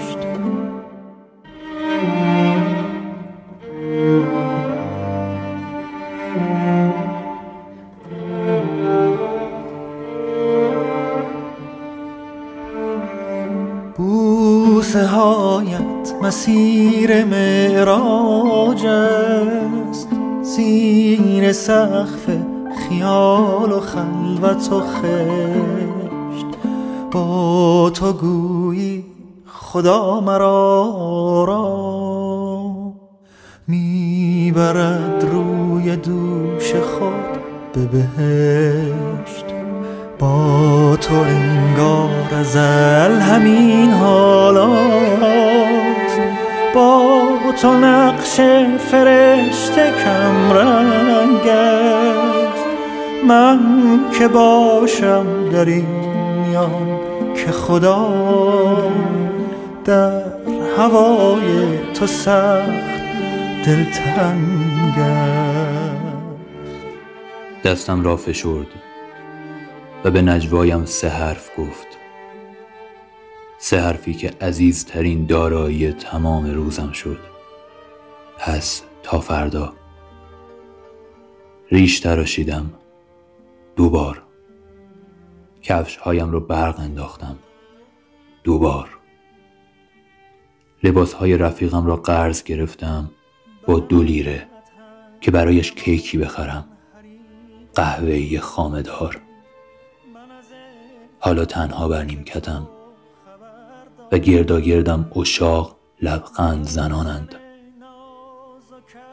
سقف 21.61 22.25
خیال 22.77 23.71
و 23.71 23.79
خلوت 23.79 24.71
و 24.71 24.79
خشت. 24.79 26.45
با 27.11 27.91
تو 27.93 28.13
گویی 28.13 29.05
خدا 29.47 30.19
مرا 30.19 31.45
را 31.47 31.83
می‌برد 33.67 35.25
روی 35.31 35.95
دوش 35.95 36.73
خود 36.73 37.41
به 37.73 37.85
بهشت. 37.85 39.45
با 40.19 40.97
تو 41.01 41.15
انگار 41.15 42.33
ازل 42.39 43.19
همین 43.19 43.91
حالاست 43.91 44.71
با 46.75 47.11
تو 47.51 47.73
نقش 47.73 48.41
فرشته 48.77 49.93
کم 50.03 50.53
رنگ 50.53 51.47
است. 51.47 52.65
من 53.27 53.59
که 54.19 54.27
باشم 54.27 55.49
در 55.51 55.65
این 55.65 55.85
میان 56.47 56.99
که 57.35 57.51
خدا 57.51 58.09
در 59.85 60.23
هوای 60.77 61.77
تو 61.93 62.07
سخت 62.07 63.01
دلتنگ 63.65 64.95
دستم 67.63 68.03
را 68.03 68.17
فشرد 68.17 68.67
و 70.03 70.11
به 70.11 70.21
نجوایم 70.21 70.85
سه 70.85 71.09
حرف 71.09 71.49
گفت. 71.57 71.87
سه 73.57 73.79
حرفی 73.79 74.13
که 74.13 74.33
عزیزترین 74.41 75.25
دارایی 75.25 75.91
تمام 75.91 76.53
روزم 76.53 76.91
شد. 76.91 77.30
پس 78.43 78.81
تا 79.03 79.19
فردا. 79.19 79.73
ریش 81.71 81.99
تراشیدم. 81.99 82.73
دوبار. 83.75 84.23
کفش 85.61 85.97
هایم 85.97 86.31
رو 86.31 86.39
برق 86.39 86.79
انداختم. 86.79 87.37
دوبار. 88.43 88.89
لباس 90.83 91.13
های 91.13 91.37
رفیقم 91.37 91.87
را 91.87 91.95
قرض 91.95 92.43
گرفتم 92.43 93.11
با 93.67 93.79
دو 93.79 94.03
لیره 94.03 94.47
که 95.21 95.31
برایش 95.31 95.71
کیکی 95.71 96.17
بخرم. 96.17 96.65
قهوه‌ای 97.75 98.39
خامدار. 98.39 99.21
حالا 101.19 101.45
تنها 101.45 101.87
بر 101.87 102.03
نیمکتم 102.03 102.69
و 104.11 104.17
گرداگردم 104.17 105.11
اشاق 105.15 105.77
لبخند 106.01 106.65
زنانند. 106.65 107.40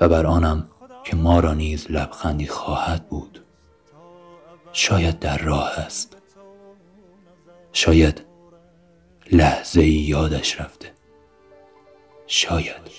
و 0.00 0.08
بر 0.08 0.26
آنم 0.26 0.68
که 1.04 1.16
ما 1.16 1.40
را 1.40 1.54
نیز 1.54 1.86
لبخندی 1.90 2.46
خواهد 2.46 3.08
بود. 3.08 3.44
شاید 4.72 5.18
در 5.18 5.38
راه 5.38 5.78
است. 5.78 6.16
شاید 7.72 8.22
لحظه 9.32 9.80
ای 9.80 9.90
یادش 9.90 10.60
رفته. 10.60 10.92
شاید. 12.26 12.98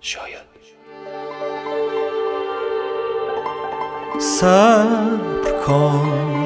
شاید. 0.00 0.46
صبر 4.18 5.64
کن. 5.66 6.36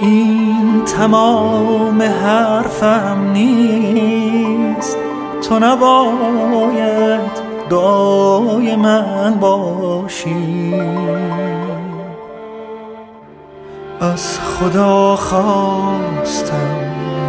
این 0.00 0.84
تمام 0.84 2.02
حرفم 2.02 3.30
نیست. 3.32 4.95
تو 5.48 5.58
نباید 5.58 7.30
دعای 7.70 8.76
من 8.76 9.34
باشی. 9.40 10.74
از 14.00 14.38
خدا 14.40 15.16
خواستم 15.16 16.84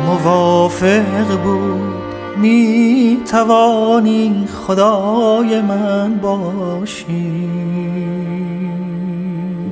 موافق 0.06 1.42
بود. 1.44 1.98
می 2.38 3.18
توانی 3.32 4.48
خدای 4.68 5.62
من 5.62 6.16
باشی. 6.16 7.50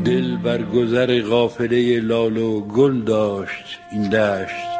دل 0.05 0.37
بر 0.37 0.61
گذر 0.61 1.21
غافله 1.21 1.99
لال 1.99 2.37
و 2.37 2.61
گل 2.61 3.01
داشت 3.01 3.79
این 3.91 4.09
دشت. 4.09 4.74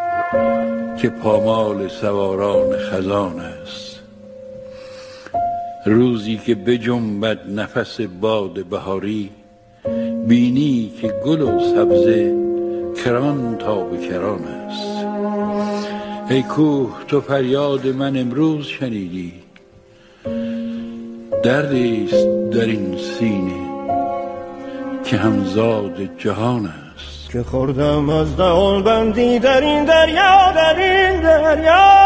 که 0.98 1.10
پامال 1.10 1.88
سواران 1.88 2.78
خزان 2.78 3.40
است. 3.40 4.00
روزی 5.86 6.38
که 6.38 6.56
بجنبد 6.56 7.40
نفس 7.50 8.02
باد 8.02 8.66
بهاری 8.66 9.30
بینی 10.28 10.92
که 11.02 11.08
گل 11.26 11.42
و 11.42 11.60
سبزه 11.60 12.36
کران 13.04 13.58
تا 13.58 13.84
به 13.84 13.98
کران 14.08 14.44
است. 14.44 15.06
ای 16.30 16.44
کوه 16.44 17.04
تو 17.08 17.22
فریاد 17.22 17.88
من 17.88 18.18
امروز 18.18 18.66
شنیدی. 18.66 19.34
دردی 21.44 22.06
است 22.06 22.28
در 22.52 22.66
این 22.66 22.98
سینه 22.98 23.70
که 25.04 25.18
همزاد 25.18 26.18
جهان 26.18 26.66
است. 26.66 26.85
که 27.36 27.44
خوردم 27.44 28.10
از 28.10 28.38
دهان 28.38 28.84
بندی 28.84 29.40
در 29.40 29.62
این 29.62 29.86
دریا 29.86 30.52
در 30.56 30.76
این 30.80 31.22
دریا. 31.22 32.06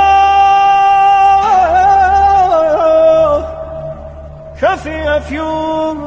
کفی 4.62 4.90
افیون. 4.90 5.98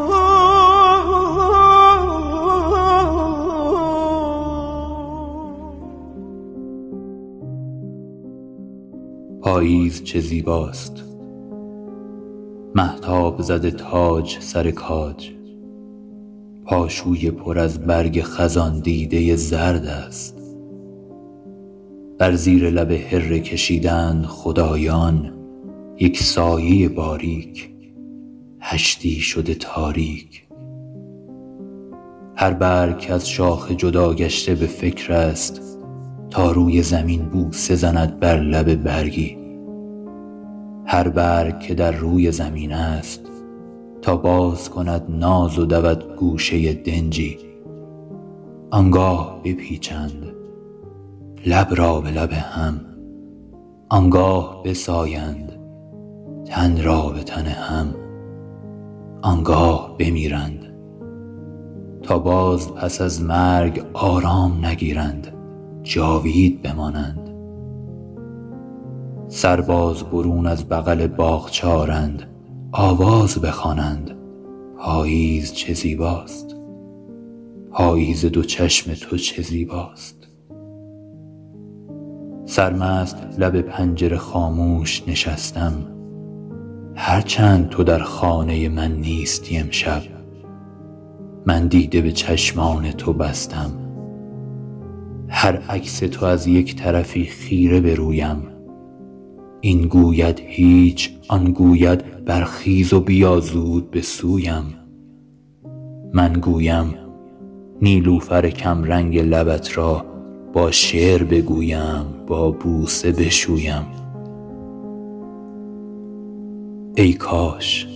پاییز 9.42 10.04
چه 10.04 10.20
زیباست. 10.20 11.04
محتاب 12.74 13.42
زده 13.42 13.70
تاج 13.70 14.38
سر 14.40 14.70
کاج. 14.70 15.41
پاشوی 16.72 17.30
پر 17.30 17.58
از 17.58 17.80
برگ 17.80 18.22
خزان 18.22 18.80
دیده 18.80 19.36
زرد 19.36 19.86
است. 19.86 20.38
بر 22.18 22.34
زیر 22.34 22.70
لب 22.70 22.90
هره 22.90 23.40
کشیدند 23.40 24.24
خدایان 24.24 25.32
یک 25.98 26.22
سایه 26.22 26.88
باریک 26.88 27.70
هشتی 28.60 29.10
شده 29.10 29.54
تاریک. 29.54 30.46
هر 32.36 32.52
برگ 32.52 32.98
که 32.98 33.12
از 33.12 33.28
شاخ 33.28 33.72
جدا 33.72 34.14
گشته 34.14 34.54
به 34.54 34.66
فکر 34.66 35.12
است 35.12 35.60
تا 36.30 36.52
روی 36.52 36.82
زمین 36.82 37.22
بوسه 37.22 37.74
زند 37.74 38.20
بر 38.20 38.40
لب 38.40 38.74
برگی. 38.74 39.38
هر 40.86 41.08
برگ 41.08 41.60
که 41.60 41.74
در 41.74 41.92
روی 41.92 42.32
زمین 42.32 42.72
است 42.72 43.31
تا 44.02 44.16
باز 44.16 44.70
کند 44.70 45.02
ناز 45.08 45.58
و 45.58 45.64
دود 45.64 46.16
گوشه 46.16 46.74
دنجی. 46.74 47.38
آنگاه 48.70 49.40
بپیچند 49.44 50.32
لب 51.46 51.68
را 51.70 52.00
به 52.00 52.10
لب 52.10 52.32
هم. 52.32 52.80
آنگاه 53.88 54.62
بسایند 54.64 55.52
تن 56.44 56.82
را 56.82 57.08
به 57.08 57.22
تن 57.22 57.44
هم. 57.46 57.94
آنگاه 59.22 59.96
بمیرند 59.98 60.74
تا 62.02 62.18
باز 62.18 62.74
پس 62.74 63.00
از 63.00 63.22
مرگ 63.22 63.86
آرام 63.92 64.66
نگیرند 64.66 65.28
جاوید 65.82 66.62
بمانند. 66.62 67.30
سرباز 69.28 70.02
برون 70.02 70.46
از 70.46 70.68
بغل 70.68 71.06
باغچارند. 71.06 72.31
آواز 72.74 73.38
بخوانند. 73.38 74.10
پاییز 74.78 75.52
چه 75.52 75.74
زیباست. 75.74 76.56
پاییز 77.70 78.24
دو 78.26 78.42
چشم 78.42 78.94
تو 78.94 79.16
چه 79.16 79.42
زیباست. 79.42 80.28
سرمست 82.44 83.16
لب 83.38 83.60
پنجره 83.60 84.16
خاموش 84.16 85.08
نشستم. 85.08 85.72
هرچند 86.94 87.68
تو 87.68 87.84
در 87.84 88.02
خانه 88.02 88.68
من 88.68 88.92
نیستی 88.92 89.58
امشب. 89.58 90.02
من 91.46 91.66
دیده 91.66 92.00
به 92.00 92.12
چشمان 92.12 92.92
تو 92.92 93.12
بستم. 93.12 93.70
هر 95.28 95.56
عکس 95.56 95.98
تو 95.98 96.26
از 96.26 96.46
یک 96.46 96.76
طرفی 96.76 97.24
خیره 97.24 97.80
به 97.80 97.94
رویم 97.94 98.42
این 99.60 99.88
گوید 99.88 100.40
هیچ 100.46 101.10
آن 101.28 101.52
گوید 101.52 102.11
برخیز 102.26 102.92
و 102.92 103.00
بیا 103.00 103.40
زود 103.40 103.90
به 103.90 104.00
سویم. 104.00 104.64
من 106.14 106.32
گویم 106.32 106.94
نیلوفر 107.82 108.50
کم 108.50 108.84
رنگ 108.84 109.18
لبت 109.18 109.78
را 109.78 110.04
با 110.52 110.70
شعر 110.70 111.24
بگویم 111.24 112.04
با 112.26 112.50
بوسه 112.50 113.12
بشویم. 113.12 113.86
ای 116.96 117.12
کاش 117.12 117.86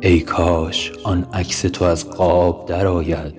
ای 0.00 0.20
کاش 0.20 0.92
آن 1.04 1.26
عکس 1.32 1.60
تو 1.62 1.84
از 1.84 2.10
قاب 2.10 2.66
درآید 2.66 3.34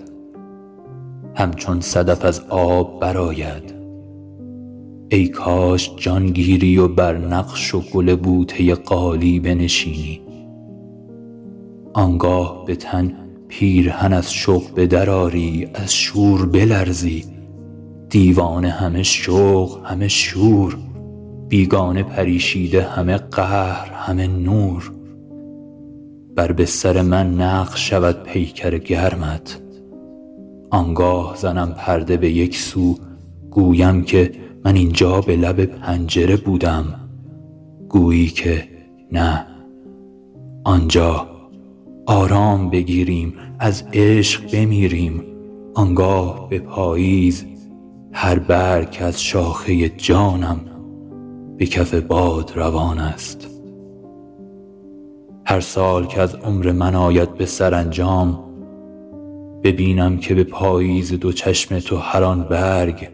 همچون 1.35 1.81
صدف 1.81 2.25
از 2.25 2.39
آب 2.49 2.99
برآید. 2.99 3.72
ای 5.13 5.27
کاش 5.27 5.91
جان 5.97 6.25
گیری 6.25 6.77
و 6.77 6.87
بر 6.87 7.17
نقش 7.17 7.75
و 7.75 7.81
گل 7.81 8.15
بوته 8.15 8.75
قالی 8.75 9.39
بنشینی. 9.39 10.21
آنگاه 11.93 12.65
به 12.65 12.75
تن 12.75 13.13
پیرهن 13.47 14.13
از 14.13 14.33
شوق 14.33 14.73
به 14.73 14.87
در 14.87 15.09
آری 15.09 15.67
از 15.73 15.93
شور 15.93 16.45
بلرزی. 16.45 17.25
دیوانه 18.09 18.69
همه 18.69 19.03
شوق 19.03 19.79
همه 19.83 20.07
شور. 20.07 20.77
بیگانه 21.49 22.03
پریشیده 22.03 22.83
همه 22.83 23.17
قهر 23.17 23.91
همه 23.93 24.27
نور. 24.27 24.91
بر 26.35 26.51
بستر 26.51 27.01
من 27.01 27.33
نقش 27.33 27.89
شود 27.89 28.23
پیکر 28.23 28.77
گرمت. 28.77 29.61
آنگاه 30.69 31.35
زنم 31.37 31.73
پرده 31.77 32.17
به 32.17 32.31
یک 32.31 32.57
سو 32.57 32.97
گویم 33.51 34.03
که 34.03 34.31
من 34.65 34.75
اینجا 34.75 35.21
به 35.21 35.35
لب 35.35 35.65
پنجره 35.65 36.37
بودم. 36.37 36.85
گویی 37.89 38.27
که 38.27 38.67
نه. 39.11 39.45
آنجا 40.63 41.27
آرام 42.05 42.69
بگیریم 42.69 43.33
از 43.59 43.83
عشق 43.93 44.51
بمیریم. 44.51 45.23
آنگاه 45.73 46.49
به 46.49 46.59
پاییز 46.59 47.45
هر 48.11 48.39
برگ 48.39 48.97
از 49.01 49.23
شاخه 49.23 49.89
جانم 49.89 50.59
به 51.57 51.65
کف 51.65 51.93
باد 51.93 52.51
روان 52.55 52.99
است. 52.99 53.47
هر 55.45 55.59
سال 55.59 56.05
که 56.05 56.21
از 56.21 56.35
عمر 56.35 56.71
من 56.71 56.95
آید 56.95 57.33
به 57.33 57.45
سرانجام 57.45 58.43
ببینم 59.63 60.17
که 60.17 60.35
به 60.35 60.43
پاییز 60.43 61.13
دو 61.13 61.31
چشم 61.31 61.79
تو 61.79 61.97
هر 61.97 62.23
آن 62.23 62.43
برگ 62.43 63.09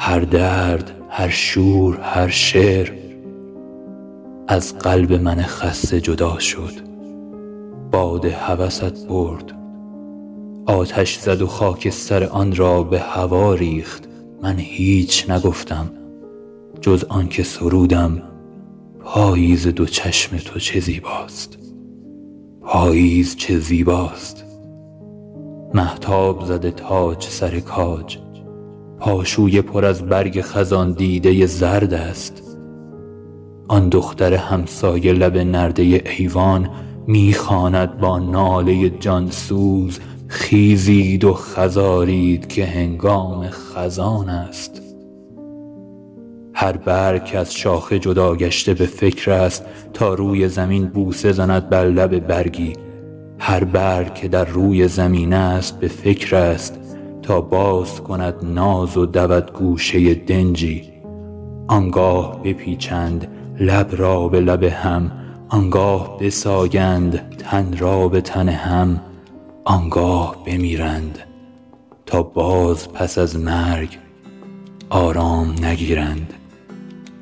هر 0.00 0.20
درد 0.20 0.90
هر 1.08 1.28
شور 1.28 1.98
هر 2.02 2.28
شعر 2.28 2.92
از 4.48 4.78
قلب 4.78 5.12
من 5.12 5.42
خسته 5.42 6.00
جدا 6.00 6.38
شد. 6.38 6.72
باد 7.90 8.24
هوست 8.24 9.06
برد 9.06 9.52
آتش 10.66 11.18
زد 11.18 11.42
و 11.42 11.46
خاکستر 11.46 12.24
آن 12.24 12.56
را 12.56 12.82
به 12.82 13.00
هوا 13.00 13.54
ریخت. 13.54 14.08
من 14.42 14.58
هیچ 14.58 15.30
نگفتم 15.30 15.90
جز 16.80 17.04
آنکه 17.04 17.42
سرودم 17.42 18.22
پاییز 19.04 19.66
دو 19.66 19.86
چشم 19.86 20.36
تو 20.36 20.58
چه 20.58 20.80
زیباست. 20.80 21.58
پاییز 22.62 23.36
چه 23.36 23.58
زیباست. 23.58 24.44
محتاب 25.74 26.44
زده 26.44 26.70
تاج 26.70 27.22
سر 27.22 27.60
کاج. 27.60 28.18
پاشوی 29.00 29.62
پر 29.62 29.84
از 29.84 30.02
برگ 30.02 30.40
خزان 30.40 30.92
دیده 30.92 31.46
زرد 31.46 31.94
است. 31.94 32.42
آن 33.68 33.88
دختر 33.88 34.34
همسایه 34.34 35.12
لب 35.12 35.36
نرده 35.36 36.02
ایوان 36.18 36.70
می‌خواند 37.06 37.98
با 37.98 38.18
ناله 38.18 38.90
جانسوز 38.90 39.98
خیزید 40.26 41.24
و 41.24 41.34
خزارید 41.34 42.46
که 42.46 42.66
هنگام 42.66 43.48
خزان 43.50 44.28
است. 44.28 44.82
هر 46.54 46.76
برگ 46.76 47.30
از 47.34 47.54
شاخه 47.54 47.98
جدا 47.98 48.34
گشته 48.36 48.74
به 48.74 48.86
فکر 48.86 49.30
است 49.30 49.64
تا 49.92 50.14
روی 50.14 50.48
زمین 50.48 50.86
بوسه 50.86 51.32
زند 51.32 51.68
بر 51.68 51.84
لب 51.84 52.18
برگی. 52.18 52.72
هر 53.38 53.64
برگ 53.64 54.14
که 54.14 54.28
در 54.28 54.44
روی 54.44 54.88
زمین 54.88 55.32
است 55.32 55.80
به 55.80 55.88
فکر 55.88 56.36
است. 56.36 56.77
تا 57.28 57.40
باز 57.40 58.00
کند 58.00 58.34
ناز 58.42 58.96
و 58.96 59.06
دود 59.06 59.52
گوشه 59.52 60.14
دنجی. 60.14 60.82
آنگاه 61.66 62.42
بپیچند 62.42 63.28
لب 63.60 63.88
را 63.96 64.28
به 64.28 64.40
لب 64.40 64.62
هم 64.62 65.12
آنگاه 65.48 66.18
بساگند 66.18 67.36
تن 67.36 67.76
را 67.78 68.08
به 68.08 68.20
تن 68.20 68.48
هم 68.48 69.00
آنگاه 69.64 70.36
بمیرند 70.46 71.18
تا 72.06 72.22
باز 72.22 72.92
پس 72.92 73.18
از 73.18 73.36
مرگ 73.36 73.98
آرام 74.90 75.54
نگیرند 75.64 76.34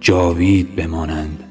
جاوید 0.00 0.76
بمانند. 0.76 1.44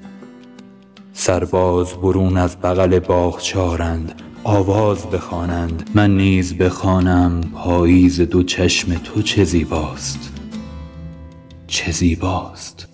سرباز 1.14 1.94
برون 1.94 2.38
از 2.38 2.58
بغل 2.62 3.00
باغچارند 3.00 4.22
آواز 4.48 5.06
بخوانند. 5.06 5.90
من 5.96 6.18
نیز 6.18 6.58
بخوانم 6.58 7.42
پاییز 7.54 8.22
دو 8.22 8.44
چشم 8.44 8.94
تو 8.94 9.22
چه 9.22 9.44
زیباست. 9.44 10.32
چه 11.68 11.92
زیباست. 11.92 12.88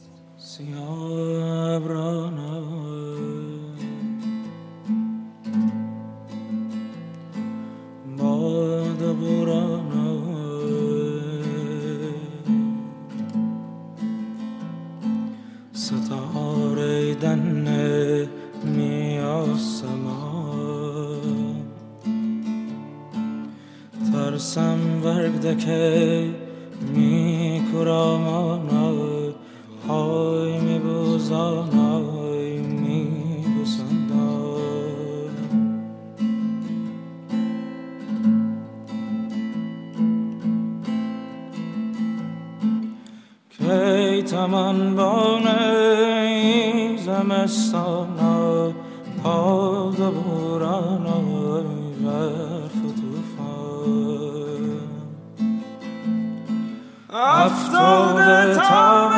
ترسم 24.41 24.80
ورگدکه 25.04 26.30
می 26.93 27.62
کرامانای 27.73 29.34
های 29.88 30.60
می 30.60 30.80
بوزانای 30.80 32.60
می 32.60 33.08
بسندای 33.62 35.30
کی 43.49 44.23
تمن 44.23 44.95
بانه 44.95 46.97
زمستانا 46.97 48.71
پاد 49.23 49.99
افتاده 57.31 58.55
تاب 58.55 59.11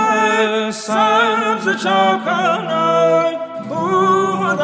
سبز 0.71 1.84
چاکانای 1.84 3.38
بوم 3.69 4.56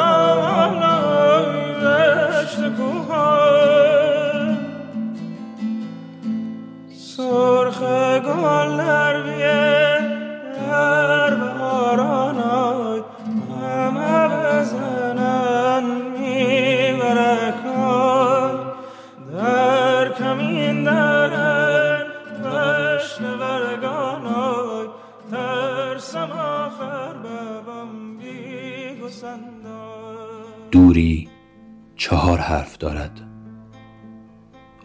دارد. 32.79 33.21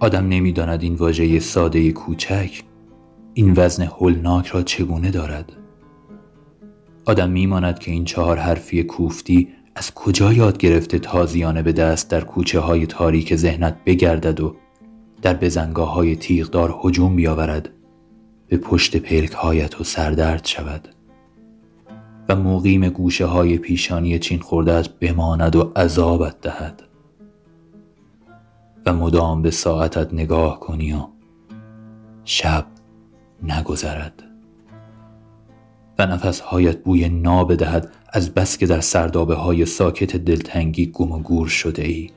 آدم 0.01 0.29
نمی‌داند 0.29 0.83
این 0.83 0.95
واژه 0.95 1.41
ساده 1.41 1.93
کوچک 1.93 2.63
این 3.35 3.55
وزن 3.57 3.83
هولناک 3.83 4.47
را 4.47 4.63
چگونه 4.63 5.11
دارد. 5.11 5.53
آدم 7.05 7.31
میماند 7.31 7.79
که 7.79 7.91
این 7.91 8.05
چهار 8.05 8.37
حرفی 8.37 8.83
کوفتی 8.83 9.49
از 9.77 9.95
کجا 9.95 10.33
یاد 10.33 10.59
گرفته 10.59 10.99
تازیانه 10.99 11.63
به 11.63 11.73
دست 11.73 12.11
در 12.11 12.21
کوچه 12.21 12.61
های 12.61 12.87
تاریک 12.87 13.37
ذهنت 13.37 13.77
بگردد 13.87 14.41
و 14.41 14.57
در 15.23 15.35
بزنگاه 15.35 15.95
های 15.95 16.17
تیغدار 16.17 16.81
هجوم 16.85 17.17
بیاورد 17.17 17.71
به 18.49 18.57
پشت 18.57 18.97
پلک 18.97 19.33
هایت 19.33 19.81
و 19.81 19.85
سردرد 19.85 20.45
شود. 20.45 20.89
و 22.29 22.37
مقیم 22.37 22.89
گوشه 22.89 23.27
های 23.27 23.59
پیشانی 23.59 24.19
چین 24.19 24.39
خوردت 24.39 24.89
بماند 24.89 25.57
و 25.57 25.73
عذابت 25.77 26.41
دهد. 26.41 26.83
و 28.87 28.93
مدام 28.93 29.43
به 29.43 29.51
ساعتت 29.51 30.15
نگاه 30.15 30.61
کنی 30.61 30.93
و 30.93 31.07
شب 32.25 32.67
نگذرد. 33.43 34.23
و 35.99 36.07
نفسهایت 36.07 36.83
بوی 36.83 37.09
ناب 37.09 37.55
دهد 37.55 37.93
از 38.09 38.35
بس 38.35 38.59
که 38.59 38.67
در 38.67 38.81
سردابه 38.81 39.35
های 39.35 39.67
ساکت 39.67 40.17
دلتنگی 40.17 40.87
گم 40.87 41.13
و 41.13 41.19
گور 41.19 41.49
شده 41.49 41.83
ای 41.83 42.11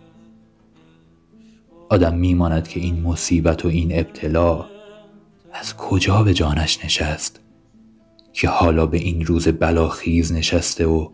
آدم 1.90 2.16
میماند 2.16 2.68
که 2.68 2.80
این 2.80 3.02
مصیبت 3.02 3.66
و 3.66 3.68
این 3.68 4.00
ابتلا 4.00 4.66
از 5.54 5.78
کجا 5.78 6.24
به 6.24 6.34
جانش 6.34 6.86
نشست 6.86 7.40
که 8.34 8.50
حالا 8.50 8.86
به 8.86 8.98
این 8.98 9.26
روز 9.26 9.48
بلاخیز 9.48 10.34
نشسته 10.34 10.86
و 10.86 11.10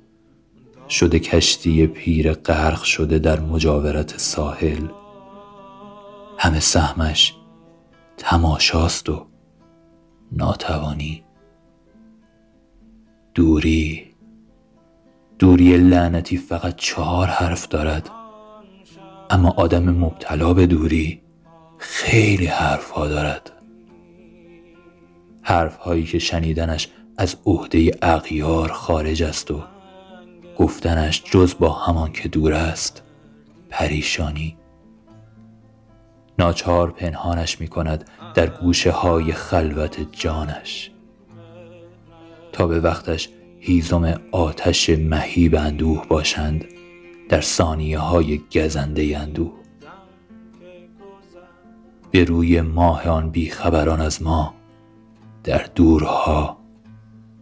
شده 0.90 1.20
کشتی 1.20 1.88
پیر 1.88 2.34
غرق 2.34 2.84
شده 2.84 3.20
در 3.20 3.40
مجاورت 3.40 4.18
ساحل. 4.18 4.88
همه 6.44 6.60
سهمش 6.60 7.36
تماشاست 8.18 9.10
و 9.10 9.28
ناتوانی. 10.32 11.24
دوری 13.34 14.16
دوری 15.40 15.78
لعنتی 15.78 16.38
فقط 16.38 16.76
چهار 16.76 17.28
حرف 17.28 17.68
دارد. 17.68 18.10
اما 19.30 19.50
آدم 19.50 19.84
مبتلا 19.90 20.54
به 20.54 20.68
دوری 20.68 21.22
خیلی 21.78 22.46
حرف 22.46 22.90
ها 22.90 23.08
دارد. 23.08 23.52
حرف 25.42 25.78
هایی 25.78 26.04
که 26.04 26.20
شنیدنش 26.20 26.90
از 27.18 27.36
عهده 27.46 27.92
اغیار 28.02 28.72
خارج 28.72 29.24
است 29.24 29.52
و 29.52 29.64
گفتنش 30.58 31.24
جز 31.24 31.56
با 31.60 31.70
همان 31.70 32.12
که 32.12 32.30
دور 32.30 32.54
است 32.54 33.04
پریشانی. 33.70 34.58
ناچار 36.40 36.92
پنهانش 36.92 37.62
می 37.62 37.68
کند 37.68 38.10
در 38.34 38.48
گوشه 38.48 38.92
های 38.92 39.34
خلوت 39.34 40.08
جانش. 40.12 40.92
تا 42.52 42.68
به 42.68 42.80
وقتش 42.80 43.30
هیزم 43.60 44.22
آتش 44.32 44.90
مهیب 44.90 45.56
اندوه 45.56 46.08
باشند 46.08 46.66
در 47.30 47.42
ثانیه 47.42 48.00
های 48.00 48.42
گزنده 48.56 49.18
اندوه. 49.18 49.54
به 52.12 52.24
روی 52.24 52.62
ماه 52.62 53.08
آن 53.08 53.30
بیخبران 53.30 54.02
از 54.02 54.24
ما 54.24 54.54
در 55.44 55.66
دورها 55.76 56.58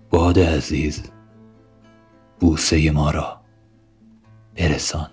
باد 0.09 0.39
عزیز 0.39 1.03
بوسه 2.39 2.91
ما 2.91 3.11
را 3.11 3.41
برسان. 4.55 5.09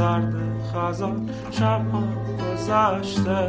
سرد 0.00 0.34
خزان 0.74 1.30
شب 1.50 1.82
ها 1.92 2.02
گذشته. 2.40 3.48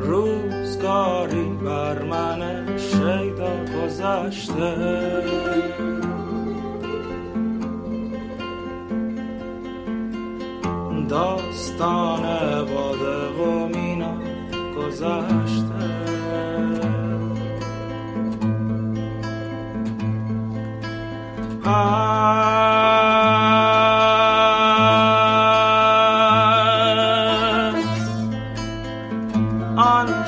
روزگاری 0.00 1.44
بر 1.64 2.02
من 2.02 2.64
شیدا 2.78 3.52
گذشته. 3.74 4.72
داستان 11.08 12.22
باده 12.64 13.28
و 13.38 13.68
مینا 13.68 14.14
گذشته. 14.78 16.21
آن 21.64 21.74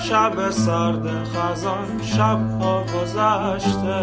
شب 0.09 0.51
سرد 0.51 1.25
خزان 1.25 2.03
شب 2.03 2.61
ها 2.61 2.85
گذشته. 2.85 4.01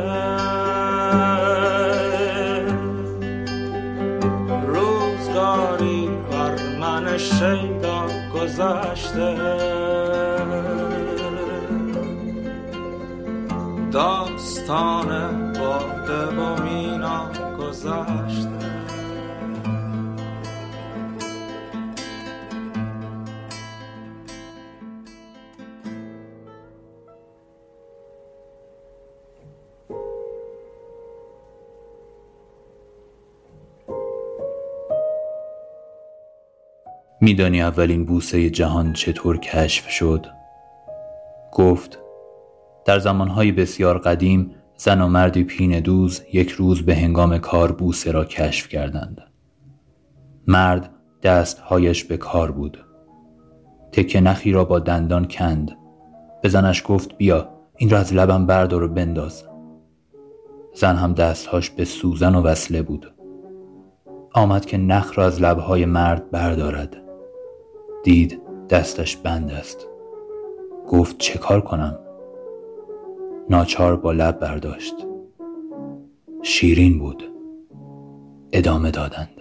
روزگاری 4.67 6.09
بر 6.31 6.55
من 6.79 7.17
شیدا 7.17 8.05
گذشته. 8.35 9.37
داستان 13.91 15.07
باده 15.53 16.25
و 16.25 16.63
مینا 16.63 16.80
گذشته 17.85 18.71
میدانی 37.21 37.61
اولین 37.61 38.05
بوسه 38.05 38.49
جهان 38.49 38.93
چطور 38.93 39.37
کشف 39.37 39.89
شد؟ 39.89 40.25
گفت 41.53 41.99
در 42.85 42.99
زمانهای 42.99 43.51
بسیار 43.51 43.97
قدیم 43.97 44.55
زن 44.83 45.01
و 45.01 45.07
مردی 45.07 45.43
پین 45.43 45.79
دوز 45.79 46.21
یک 46.33 46.49
روز 46.49 46.81
به 46.81 46.95
هنگام 46.95 47.37
کار 47.37 47.71
بوسه 47.71 48.11
را 48.11 48.25
کشف 48.25 48.67
کردند. 48.67 49.21
مرد 50.47 50.89
دستهایش 51.23 52.03
به 52.03 52.17
کار 52.17 52.51
بود. 52.51 52.85
تکه 53.91 54.21
نخی 54.21 54.51
را 54.51 54.65
با 54.65 54.79
دندان 54.79 55.25
کند. 55.25 55.77
به 56.41 56.49
زنش 56.49 56.83
گفت 56.85 57.17
بیا 57.17 57.49
این 57.77 57.89
را 57.89 57.97
از 57.97 58.13
لبم 58.13 58.45
بردار 58.45 58.83
و 58.83 58.87
بنداز. 58.87 59.43
زن 60.73 60.95
هم 60.95 61.13
دستهاش 61.13 61.69
به 61.69 61.85
سوزن 61.85 62.35
و 62.35 62.41
وصله 62.41 62.81
بود. 62.81 63.13
آمد 64.33 64.65
که 64.65 64.77
نخ 64.77 65.17
را 65.17 65.25
از 65.25 65.41
لبهای 65.41 65.85
مرد 65.85 66.31
بردارد. 66.31 66.97
دید 68.03 68.41
دستش 68.69 69.17
بند 69.17 69.51
است. 69.51 69.87
گفت 70.87 71.17
چه 71.17 71.39
کار 71.39 71.61
کنم؟ 71.61 71.99
ناچار 73.51 73.95
با 73.95 74.11
لب 74.11 74.39
برداشت. 74.39 74.93
شیرین 76.43 76.99
بود. 76.99 77.23
ادامه 78.53 78.91
دادند. 78.91 79.40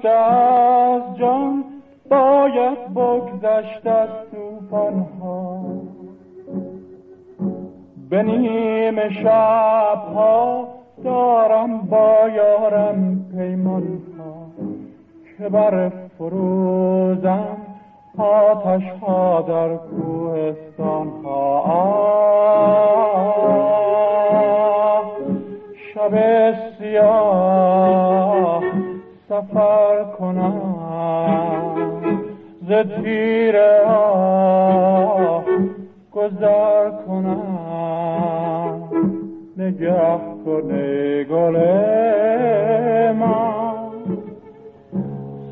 گذشته 0.00 0.08
از 0.08 1.16
جان 1.18 1.64
باید 2.10 2.94
بگذشت 2.94 3.86
از 3.86 4.08
توفان 4.30 5.06
ها 5.20 5.64
به 8.10 8.22
نیم 8.22 9.08
شب 9.08 10.02
ها 10.14 10.68
دارم 11.04 11.80
با 11.80 12.28
یارم 12.34 13.26
پیمان 13.36 14.02
ها 14.18 14.46
که 15.38 15.48
بر 15.48 15.88
فروزم 16.18 17.56
آتش 18.18 18.82
ها 19.00 19.40
در 19.40 19.76
کوهستان 19.76 21.08
ها 21.24 22.00
شب 25.94 26.54
سیاه. 26.78 28.69
سفر 29.30 30.04
کنم 30.18 31.76
ز 32.68 32.72
تیر 32.72 33.56
آه 33.86 35.44
گذر 36.12 36.90
کنم. 36.90 38.88
نگه 39.56 40.18
کنه 40.44 41.24
گل 41.24 41.56
من. 43.12 43.90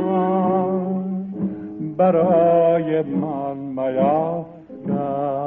برای 1.97 3.03
من 3.03 3.57
میافکن. 3.57 5.43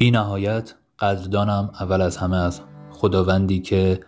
بی 0.00 0.10
نهایت 0.10 0.74
قدردانم 0.98 1.70
اول 1.80 2.00
از 2.00 2.16
همه 2.16 2.36
از 2.36 2.60
خداوندی 2.90 3.60
که 3.60 4.00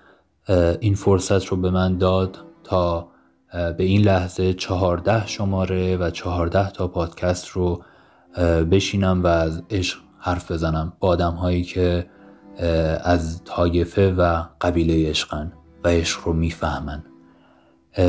این 0.80 0.95
فرصت 0.95 1.45
رو 1.45 1.57
به 1.57 1.70
من 1.70 1.99
داد 1.99 2.38
تا 2.64 3.09
به 3.53 3.84
این 3.84 4.01
لحظه 4.01 4.55
چهارده 4.55 5.26
شماره 5.26 5.97
و 5.97 6.11
چهارده 6.11 6.70
تا 6.70 6.88
پادکست 6.88 7.49
رو 7.49 7.82
بشینم 8.70 9.22
و 9.22 9.26
از 9.26 9.62
عشق 9.70 9.99
حرف 10.18 10.51
بزنم 10.51 10.93
با 11.01 11.09
آدم 11.09 11.32
هایی 11.32 11.62
که 11.62 12.07
از 13.05 13.45
طایفه 13.45 14.12
و 14.12 14.43
قبیله 14.61 15.11
عشقن 15.11 15.53
و 15.84 15.88
عشق 15.88 16.20
رو 16.24 16.32
می‌فهمن. 16.32 17.05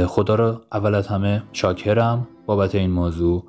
خدا 0.08 0.36
رو 0.36 0.62
اول 0.72 0.96
از 0.96 1.08
همه 1.08 1.44
شاکرم 1.54 2.28
بابت 2.46 2.76
این 2.76 2.92
موضوع. 2.92 3.44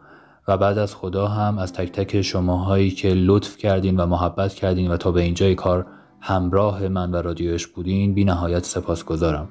و 0.49 0.59
بعد 0.59 0.79
از 0.79 0.95
خدا 0.95 1.29
هم 1.29 1.59
از 1.59 1.73
تک 1.73 1.93
تک 1.93 2.23
شماهایی 2.23 2.91
که 2.91 3.09
لطف 3.09 3.57
کردین 3.57 3.97
و 3.97 4.07
محبت 4.07 4.55
کردین 4.55 4.91
و 4.91 4.97
تا 4.97 5.11
به 5.11 5.21
اینجای 5.21 5.55
کار 5.55 5.87
همراه 6.21 6.89
من 6.89 7.11
و 7.11 7.17
رادیوش 7.17 7.67
بودین 7.67 8.15
بی 8.15 8.25
نهایت 8.25 8.65
سپاس 8.65 9.05
گذارم 9.05 9.49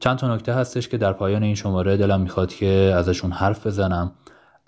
چند 0.00 0.18
تا 0.18 0.34
نکته 0.34 0.54
هستش 0.54 0.88
که 0.88 0.98
در 0.98 1.12
پایان 1.12 1.42
این 1.42 1.54
شماره 1.54 1.96
دلم 1.96 2.20
می‌خواد 2.20 2.54
که 2.54 2.92
ازشون 2.96 3.32
حرف 3.32 3.66
بزنم. 3.66 4.12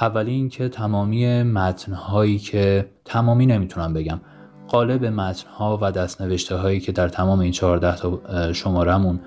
اولی 0.01 0.33
اینکه 0.33 0.69
تمامی 0.69 1.43
متنهایی 1.43 2.39
که 2.39 2.91
تمامی 3.05 3.47
نمی‌تونم 3.47 3.93
بگم 3.93 4.21
قالب 4.69 5.05
متنها 5.05 5.79
و 5.83 5.93
دستنوشته 5.93 6.57
هایی 6.57 6.81
که 6.81 6.93
در 6.93 7.09
تمام 7.09 7.41
این 7.41 7.53
14 7.53 7.97
تا 7.97 8.21
شمارمون 8.53 9.21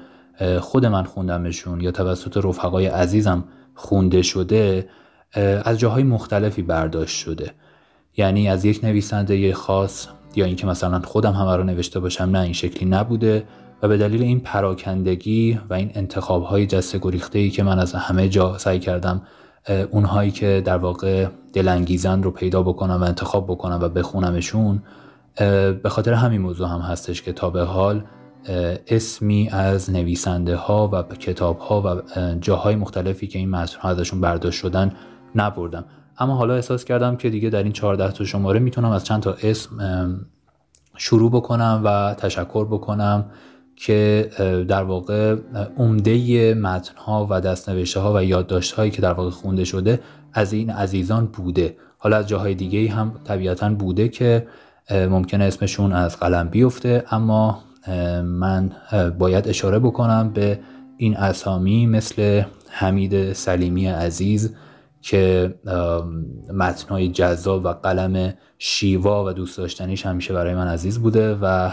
خود 0.59 0.85
من 0.85 1.03
خوندمشون 1.03 1.81
یا 1.81 1.91
توسط 1.91 2.37
رفقای 2.37 2.85
عزیزم 2.87 3.43
خونده 3.75 4.21
شده 4.21 4.89
از 5.63 5.79
جاهای 5.79 6.03
مختلفی 6.03 6.61
برداشت 6.61 7.17
شده. 7.17 7.51
یعنی 8.17 8.49
از 8.49 8.65
یک 8.65 8.83
نویسنده 8.83 9.53
خاص 9.53 10.07
یا 10.35 10.45
اینکه 10.45 10.67
مثلا 10.67 10.99
خودم 10.99 11.33
همه 11.33 11.55
رو 11.55 11.63
نوشته 11.63 11.99
باشم 11.99 12.23
نه 12.23 12.39
این 12.39 12.53
شکلی 12.53 12.89
نبوده 12.89 13.43
و 13.83 13.87
به 13.87 13.97
دلیل 13.97 14.21
این 14.21 14.39
پراکندگی 14.39 15.59
و 15.69 15.73
این 15.73 15.91
انتخاب 15.95 16.43
های 16.43 16.65
جسته 16.65 16.99
گریخته 17.01 17.39
ای 17.39 17.49
که 17.49 17.63
من 17.63 17.79
از 17.79 17.93
همه 17.93 18.29
جا 18.29 18.57
سعی 18.57 18.79
کردم 18.79 19.21
اونهایی 19.91 20.31
که 20.31 20.61
در 20.65 20.77
واقع 20.77 21.27
دلانگیزن 21.53 22.23
رو 22.23 22.31
پیدا 22.31 22.63
بکنم 22.63 23.01
و 23.01 23.03
انتخاب 23.03 23.47
بکنم 23.47 23.79
و 23.81 23.89
بخونمشون 23.89 24.83
به 25.83 25.89
خاطر 25.89 26.13
همین 26.13 26.41
موضوع 26.41 26.67
هم 26.67 26.79
هستش 26.79 27.21
که 27.21 27.33
تا 27.33 27.49
به 27.49 27.61
حال 27.61 28.03
اسمی 28.87 29.49
از 29.51 29.91
نویسنده 29.91 30.55
ها 30.55 30.89
و 30.93 31.03
کتاب 31.03 31.59
ها 31.59 31.81
و 31.81 32.01
جاهای 32.41 32.75
مختلفی 32.75 33.27
که 33.27 33.39
این 33.39 33.49
متن 33.49 33.87
ازشون 33.87 34.21
برداشت 34.21 34.59
شدن 34.59 34.91
نبردم. 35.35 35.85
اما 36.19 36.35
حالا 36.35 36.55
احساس 36.55 36.85
کردم 36.85 37.15
که 37.15 37.29
دیگه 37.29 37.49
در 37.49 37.63
این 37.63 37.71
14 37.71 38.11
تا 38.11 38.23
شماره 38.23 38.59
می‌تونم 38.59 38.91
از 38.91 39.03
چند 39.03 39.21
تا 39.21 39.35
اسم 39.43 39.69
شروع 40.97 41.31
بکنم 41.31 41.81
و 41.85 42.13
تشکر 42.13 42.65
بکنم 42.65 43.25
که 43.75 44.29
در 44.67 44.83
واقع 44.83 45.35
عمده 45.77 46.53
متن 46.53 46.97
ها 46.97 47.27
و 47.29 47.41
دستنوشته 47.41 47.99
ها 47.99 48.13
و 48.15 48.23
یادداشت 48.23 48.73
هایی 48.73 48.91
که 48.91 49.01
در 49.01 49.13
واقع 49.13 49.29
خونده 49.29 49.63
شده 49.63 49.99
از 50.33 50.53
این 50.53 50.69
عزیزان 50.69 51.25
بوده. 51.25 51.77
حالا 51.97 52.17
از 52.17 52.27
جاهای 52.27 52.55
دیگه 52.55 52.91
هم 52.91 53.11
طبیعتا 53.23 53.69
بوده 53.69 54.09
که 54.09 54.47
ممکنه 54.91 55.43
اسمشون 55.43 55.93
از 55.93 56.19
قلم 56.19 56.49
بیفته 56.49 57.03
اما 57.11 57.63
من 58.23 58.71
باید 59.19 59.47
اشاره 59.47 59.79
بکنم 59.79 60.31
به 60.33 60.59
این 60.97 61.17
اسامی 61.17 61.87
مثل 61.87 62.43
حمید 62.69 63.33
سلیمی 63.33 63.87
عزیز 63.87 64.55
که 65.01 65.55
متنهای 66.53 67.09
جذاب 67.09 67.65
و 67.65 67.67
قلم 67.67 68.33
شیوا 68.57 69.25
و 69.25 69.33
دوست 69.33 69.57
داشتنیش 69.57 70.05
همیشه 70.05 70.33
برای 70.33 70.55
من 70.55 70.67
عزیز 70.67 70.99
بوده 70.99 71.35
و 71.41 71.71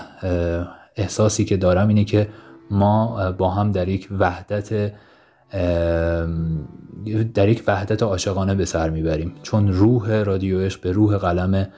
احساسی 0.97 1.45
که 1.45 1.57
دارم 1.57 1.89
اینه 1.89 2.05
که 2.05 2.29
ما 2.71 3.33
با 3.33 3.51
هم 3.51 3.73
در 3.73 3.89
یک 3.89 4.09
وحدت 4.19 4.93
در 7.35 7.49
یک 7.49 7.63
وحدت 7.67 8.03
عاشقانه 8.03 8.55
به 8.55 8.65
سر 8.65 8.91
می‌بریم. 8.91 9.35
چون 9.43 9.73
روح 9.73 10.23
رادیو 10.23 10.71
به 10.83 10.93
روح 10.93 11.17
قلم 11.17 11.69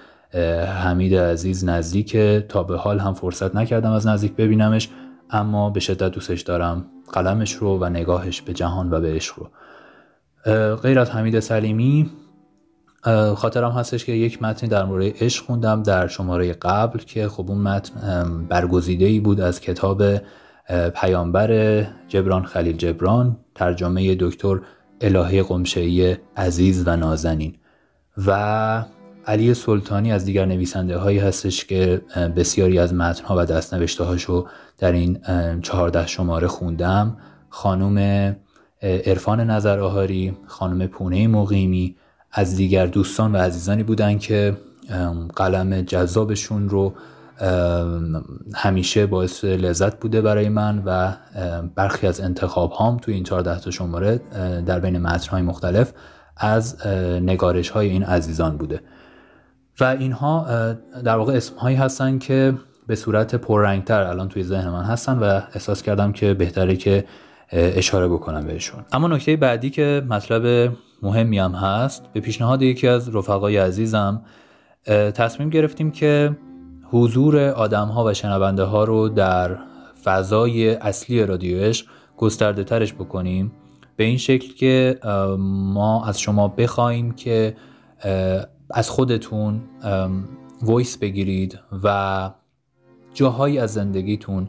حمید 0.82 1.14
عزیز 1.14 1.64
نزدیک 1.64 2.16
تا 2.48 2.62
به 2.62 2.76
حال 2.76 2.98
هم 2.98 3.14
فرصت 3.14 3.54
نکردم 3.54 3.92
از 3.92 4.06
نزدیک 4.06 4.36
ببینمش 4.36 4.88
اما 5.30 5.70
به 5.70 5.80
شدت 5.80 6.10
دوستش 6.10 6.40
دارم 6.40 6.84
قلمش 7.12 7.52
رو 7.52 7.78
و 7.78 7.84
نگاهش 7.88 8.42
به 8.42 8.52
جهان 8.52 8.90
و 8.90 9.00
به 9.00 9.14
عشق 9.14 9.38
رو. 9.38 9.48
غیر 10.82 10.98
از 10.98 11.10
حمید 11.10 11.40
سلیمی 11.40 12.10
خاطرم 13.36 13.70
هستش 13.70 14.04
که 14.04 14.12
یک 14.12 14.42
متنی 14.42 14.68
در 14.68 14.84
مورد 14.84 15.12
عشق 15.20 15.44
خوندم 15.44 15.82
در 15.82 16.06
شماره 16.06 16.52
قبل 16.52 16.98
که 16.98 17.28
خب 17.28 17.50
اون 17.50 17.58
متن 17.58 18.46
برگزیده 18.48 19.04
ای 19.04 19.20
بود 19.20 19.40
از 19.40 19.60
کتاب 19.60 20.02
پیامبر 20.94 21.82
جبران 22.08 22.44
خلیل 22.44 22.76
جبران 22.76 23.36
ترجمه 23.54 24.14
دکتر 24.20 24.60
الهه 25.00 25.42
قمشهی 25.42 26.16
عزیز 26.36 26.82
و 26.86 26.96
نازنین. 26.96 27.54
و 28.26 28.84
علی 29.26 29.54
سلطانی 29.54 30.12
از 30.12 30.24
دیگر 30.24 30.44
نویسنده 30.44 30.98
هایی 30.98 31.18
هستش 31.18 31.64
که 31.64 32.02
بسیاری 32.36 32.78
از 32.78 32.94
متنها 32.94 33.36
و 33.38 33.44
دستنوشته 33.44 34.04
هاشو 34.04 34.46
در 34.78 34.92
این 34.92 35.18
چهارده 35.62 36.06
شماره 36.06 36.46
خوندم. 36.46 37.16
خانم 37.48 38.36
عرفان 38.86 39.40
نظر 39.40 39.80
آهاری 39.80 40.36
خانم 40.46 40.86
پونه 40.86 41.28
مقیمی 41.28 41.96
از 42.32 42.56
دیگر 42.56 42.86
دوستان 42.86 43.32
و 43.32 43.36
عزیزانی 43.38 43.82
بودن 43.82 44.18
که 44.18 44.56
قلم 45.36 45.82
جذابشون 45.82 46.68
رو 46.68 46.94
همیشه 48.54 49.06
باعث 49.06 49.44
لذت 49.44 50.00
بوده 50.00 50.20
برای 50.20 50.48
من 50.48 50.82
و 50.86 51.12
برخی 51.74 52.06
از 52.06 52.20
انتخاب 52.20 52.72
هام 52.72 52.96
توی 52.96 53.14
این 53.14 53.24
14 53.24 53.60
تا 53.60 53.70
شماره 53.70 54.20
در 54.66 54.80
بین 54.80 54.98
متنهای 54.98 55.42
مختلف 55.42 55.92
از 56.36 56.86
نگارش 57.20 57.68
های 57.68 57.88
این 57.88 58.02
عزیزان 58.02 58.56
بوده. 58.56 58.80
و 59.80 59.84
اینها 59.84 60.46
در 61.04 61.16
واقع 61.16 61.32
اسم 61.32 61.56
هایی 61.56 61.76
هستن 61.76 62.18
که 62.18 62.54
به 62.86 62.96
صورت 62.96 63.34
پررنگتر 63.34 64.02
الان 64.02 64.28
توی 64.28 64.42
ذهن 64.42 64.70
من 64.70 64.84
هستن 64.84 65.18
و 65.18 65.24
احساس 65.24 65.82
کردم 65.82 66.12
که 66.12 66.34
بهتره 66.34 66.76
که 66.76 67.04
اشاره 67.52 68.08
بکنم 68.08 68.46
بهشون. 68.46 68.84
اما 68.92 69.08
نکته 69.08 69.36
بعدی 69.36 69.70
که 69.70 70.02
مطلب 70.08 70.72
مهمی 71.02 71.38
هم 71.38 71.52
هست 71.52 72.12
به 72.12 72.20
پیشنهاد 72.20 72.62
یکی 72.62 72.88
از 72.88 73.16
رفقای 73.16 73.56
عزیزم 73.56 74.22
تصمیم 75.14 75.50
گرفتیم 75.50 75.90
که 75.90 76.36
حضور 76.90 77.38
آدم 77.38 77.88
ها 77.88 78.04
و 78.04 78.14
شنونده 78.14 78.62
ها 78.62 78.84
رو 78.84 79.08
در 79.08 79.58
فضای 80.04 80.70
اصلی 80.70 81.26
رادیوش 81.26 81.84
گسترده 82.16 82.64
ترش 82.64 82.94
بکنیم. 82.94 83.52
به 83.96 84.04
این 84.04 84.18
شکل 84.18 84.54
که 84.54 84.98
ما 85.38 86.04
از 86.06 86.20
شما 86.20 86.48
بخوایم 86.48 87.12
که 87.12 87.56
از 88.70 88.90
خودتون 88.90 89.60
voice 90.62 90.98
بگیرید 90.98 91.58
و 91.84 92.30
جاهایی 93.14 93.58
از 93.58 93.72
زندگیتون 93.72 94.48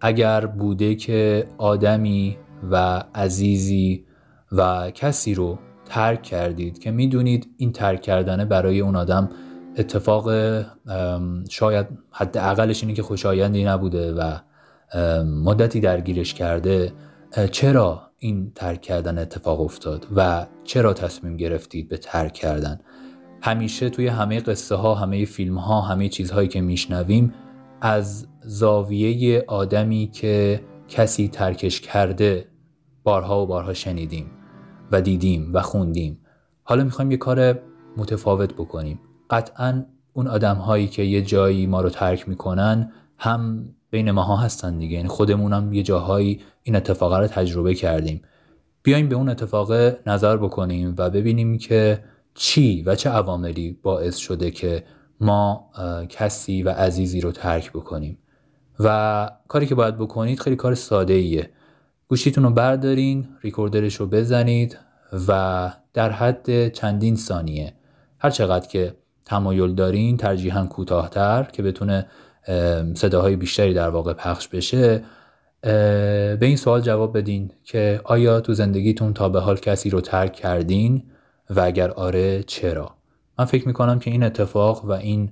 اگر 0.00 0.46
بوده 0.46 0.94
که 0.94 1.46
آدمی 1.58 2.36
و 2.70 3.02
عزیزی 3.14 4.04
و 4.52 4.90
کسی 4.90 5.34
رو 5.34 5.58
ترک 5.84 6.22
کردید 6.22 6.78
که 6.78 6.90
می‌دونید 6.90 7.48
این 7.56 7.72
ترک 7.72 8.02
کردنه 8.02 8.44
برای 8.44 8.80
اون 8.80 8.96
آدم 8.96 9.30
اتفاق 9.76 10.30
شاید 11.50 11.86
حداقلش 12.10 12.82
اینه 12.82 12.94
که 12.94 13.02
خوشایندی 13.02 13.64
نبوده 13.64 14.12
و 14.12 14.38
مدتی 15.24 15.80
درگیرش 15.80 16.34
کرده 16.34 16.92
چرا 17.50 18.02
این 18.18 18.52
ترک 18.54 18.82
کردن 18.82 19.18
اتفاق 19.18 19.60
افتاد 19.60 20.06
و 20.16 20.46
چرا 20.64 20.92
تصمیم 20.92 21.36
گرفتید 21.36 21.88
به 21.88 21.96
ترک 21.96 22.32
کردن؟ 22.32 22.80
همیشه 23.42 23.90
توی 23.90 24.08
همه 24.08 24.40
قصه 24.40 24.74
ها 24.74 24.94
همه 24.94 25.24
فیلم 25.24 25.58
ها 25.58 25.80
همه 25.80 26.08
چیزهایی 26.08 26.48
که 26.48 26.60
میشنویم 26.60 27.34
از 27.80 28.26
زاویه 28.50 29.44
آدمی 29.46 30.10
که 30.12 30.60
کسی 30.88 31.28
ترکش 31.28 31.80
کرده. 31.80 32.48
بارها 33.02 33.42
و 33.42 33.46
بارها 33.46 33.74
شنیدیم 33.74 34.30
و 34.92 35.00
دیدیم 35.00 35.50
و 35.54 35.62
خوندیم. 35.62 36.18
حالا 36.62 36.84
می‌خوایم 36.84 37.10
یه 37.10 37.16
کار 37.16 37.58
متفاوت 37.96 38.54
بکنیم. 38.54 39.00
قطعا 39.30 39.84
اون 40.12 40.26
آدم 40.26 40.56
هایی 40.56 40.86
که 40.86 41.02
یه 41.02 41.22
جایی 41.22 41.66
ما 41.66 41.80
رو 41.80 41.90
ترک 41.90 42.28
می‌کنن 42.28 42.92
هم 43.18 43.68
بین 43.90 44.10
ماها 44.10 44.36
هستن 44.36 44.78
دیگه. 44.78 44.96
یعنی 44.96 45.08
خودمون 45.08 45.52
هم 45.52 45.72
یه 45.72 45.82
جاهایی 45.82 46.40
این 46.62 46.76
اتفاق 46.76 47.14
رو 47.14 47.26
تجربه 47.26 47.74
کردیم. 47.74 48.22
بیایم 48.82 49.08
به 49.08 49.14
اون 49.14 49.28
اتفاق 49.28 49.72
نظر 50.06 50.36
بکنیم 50.36 50.94
و 50.98 51.10
ببینیم 51.10 51.58
که 51.58 52.04
چی 52.34 52.82
و 52.82 52.94
چه 52.94 53.10
عواملی 53.10 53.78
باعث 53.82 54.16
شده 54.16 54.50
که 54.50 54.84
ما 55.20 55.70
کسی 56.08 56.62
و 56.62 56.68
عزیزی 56.70 57.20
رو 57.20 57.32
ترک 57.32 57.72
بکنیم. 57.72 58.18
و 58.80 59.30
کاری 59.48 59.66
که 59.66 59.74
باید 59.74 59.96
بکنید 59.96 60.40
خیلی 60.40 60.56
کار 60.56 60.74
ساده 60.74 61.14
ایه 61.14 61.50
گوشیتون 62.08 62.44
رو 62.44 62.50
بردارین 62.50 63.28
ریکوردرش 63.42 63.94
رو 63.94 64.06
بزنید 64.06 64.78
و 65.28 65.72
در 65.94 66.10
حد 66.10 66.68
چندین 66.68 67.16
ثانیه. 67.16 67.72
هر 68.18 68.30
چقدر 68.30 68.68
که 68.68 68.94
تمایل 69.24 69.74
دارین 69.74 70.16
ترجیحاً 70.16 70.66
کوتاهتر 70.66 71.48
که 71.52 71.62
بتونه 71.62 72.06
صداهای 72.94 73.36
بیشتری 73.36 73.74
در 73.74 73.88
واقع 73.88 74.12
پخش 74.12 74.48
بشه 74.48 75.02
به 75.62 76.38
این 76.40 76.56
سوال 76.56 76.80
جواب 76.80 77.18
بدین 77.18 77.50
که 77.64 78.00
آیا 78.04 78.40
تو 78.40 78.54
زندگیتون 78.54 79.14
تا 79.14 79.28
به 79.28 79.40
حال 79.40 79.56
کسی 79.56 79.90
رو 79.90 80.00
ترک 80.00 80.32
کردین؟ 80.32 81.02
و 81.50 81.60
اگر 81.60 81.90
آره 81.90 82.42
چرا؟ 82.42 82.90
من 83.38 83.44
فکر 83.44 83.66
می‌کنم 83.66 83.98
که 83.98 84.10
این 84.10 84.22
اتفاق 84.22 84.84
و 84.84 84.92
این 84.92 85.30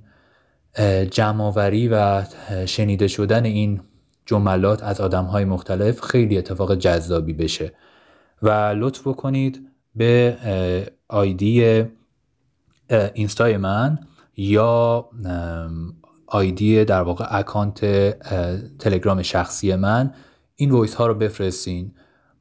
جمعآوری 1.11 1.89
و 1.89 2.25
شنیده 2.67 3.09
شدن 3.09 3.45
این 3.45 3.81
جملات 4.27 4.83
از 4.83 5.01
آدم 5.01 5.25
های 5.25 5.45
مختلف 5.45 6.01
خیلی 6.01 6.39
اتفاق 6.39 6.75
جذابی 6.75 7.33
بشه. 7.33 7.73
و 8.43 8.51
لطف 8.51 9.07
بکنید 9.07 9.69
به 9.95 10.37
ID 11.09 11.85
اینستای 13.15 13.57
من 13.57 13.99
یا 14.37 15.09
ID 16.27 16.85
در 16.85 17.03
واقع 17.03 17.27
account 17.31 17.81
تلگرام 18.79 19.23
شخصی 19.23 19.75
من 19.75 20.13
این 20.57 20.71
voice 20.71 20.95
ها 20.95 21.07
رو 21.07 21.15
بفرستین. 21.15 21.93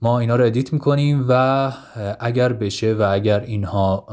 ما 0.02 0.20
اینا 0.20 0.36
رو 0.36 0.46
edit 0.46 0.74
می‌کنیم 0.74 1.26
و 1.30 1.72
اگر 2.20 2.54
بشه 2.54 2.94
و 2.94 3.10
اگر 3.12 3.40
اینها 3.40 4.08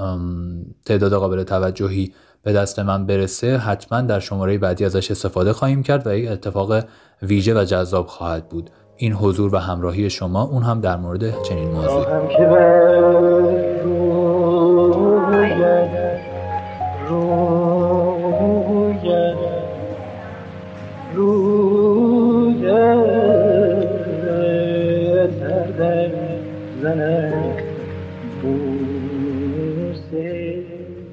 تعداد 0.84 1.14
قابل 1.14 1.42
توجهی 1.42 2.14
به 2.43 2.53
دست 2.53 2.78
من 2.78 3.07
برسه 3.07 3.57
حتما 3.57 4.01
در 4.01 4.20
شماره 4.20 4.59
بعدی 4.59 4.84
ازش 4.84 5.11
استفاده 5.11 5.53
خواهیم 5.53 5.82
کرد 5.82 6.07
و 6.07 6.14
یک 6.14 6.30
اتفاق 6.30 6.84
ویژه 7.22 7.61
و 7.61 7.64
جذاب 7.64 8.07
خواهد 8.07 8.49
بود. 8.49 8.70
این 8.97 9.12
حضور 9.12 9.55
و 9.55 9.59
همراهی 9.59 10.11
شما 10.11 10.43
اون 10.43 10.62
هم 10.62 10.80
در 10.80 10.97
مورد 10.97 11.43
چنین 11.43 11.68
موضوعی. 11.68 12.05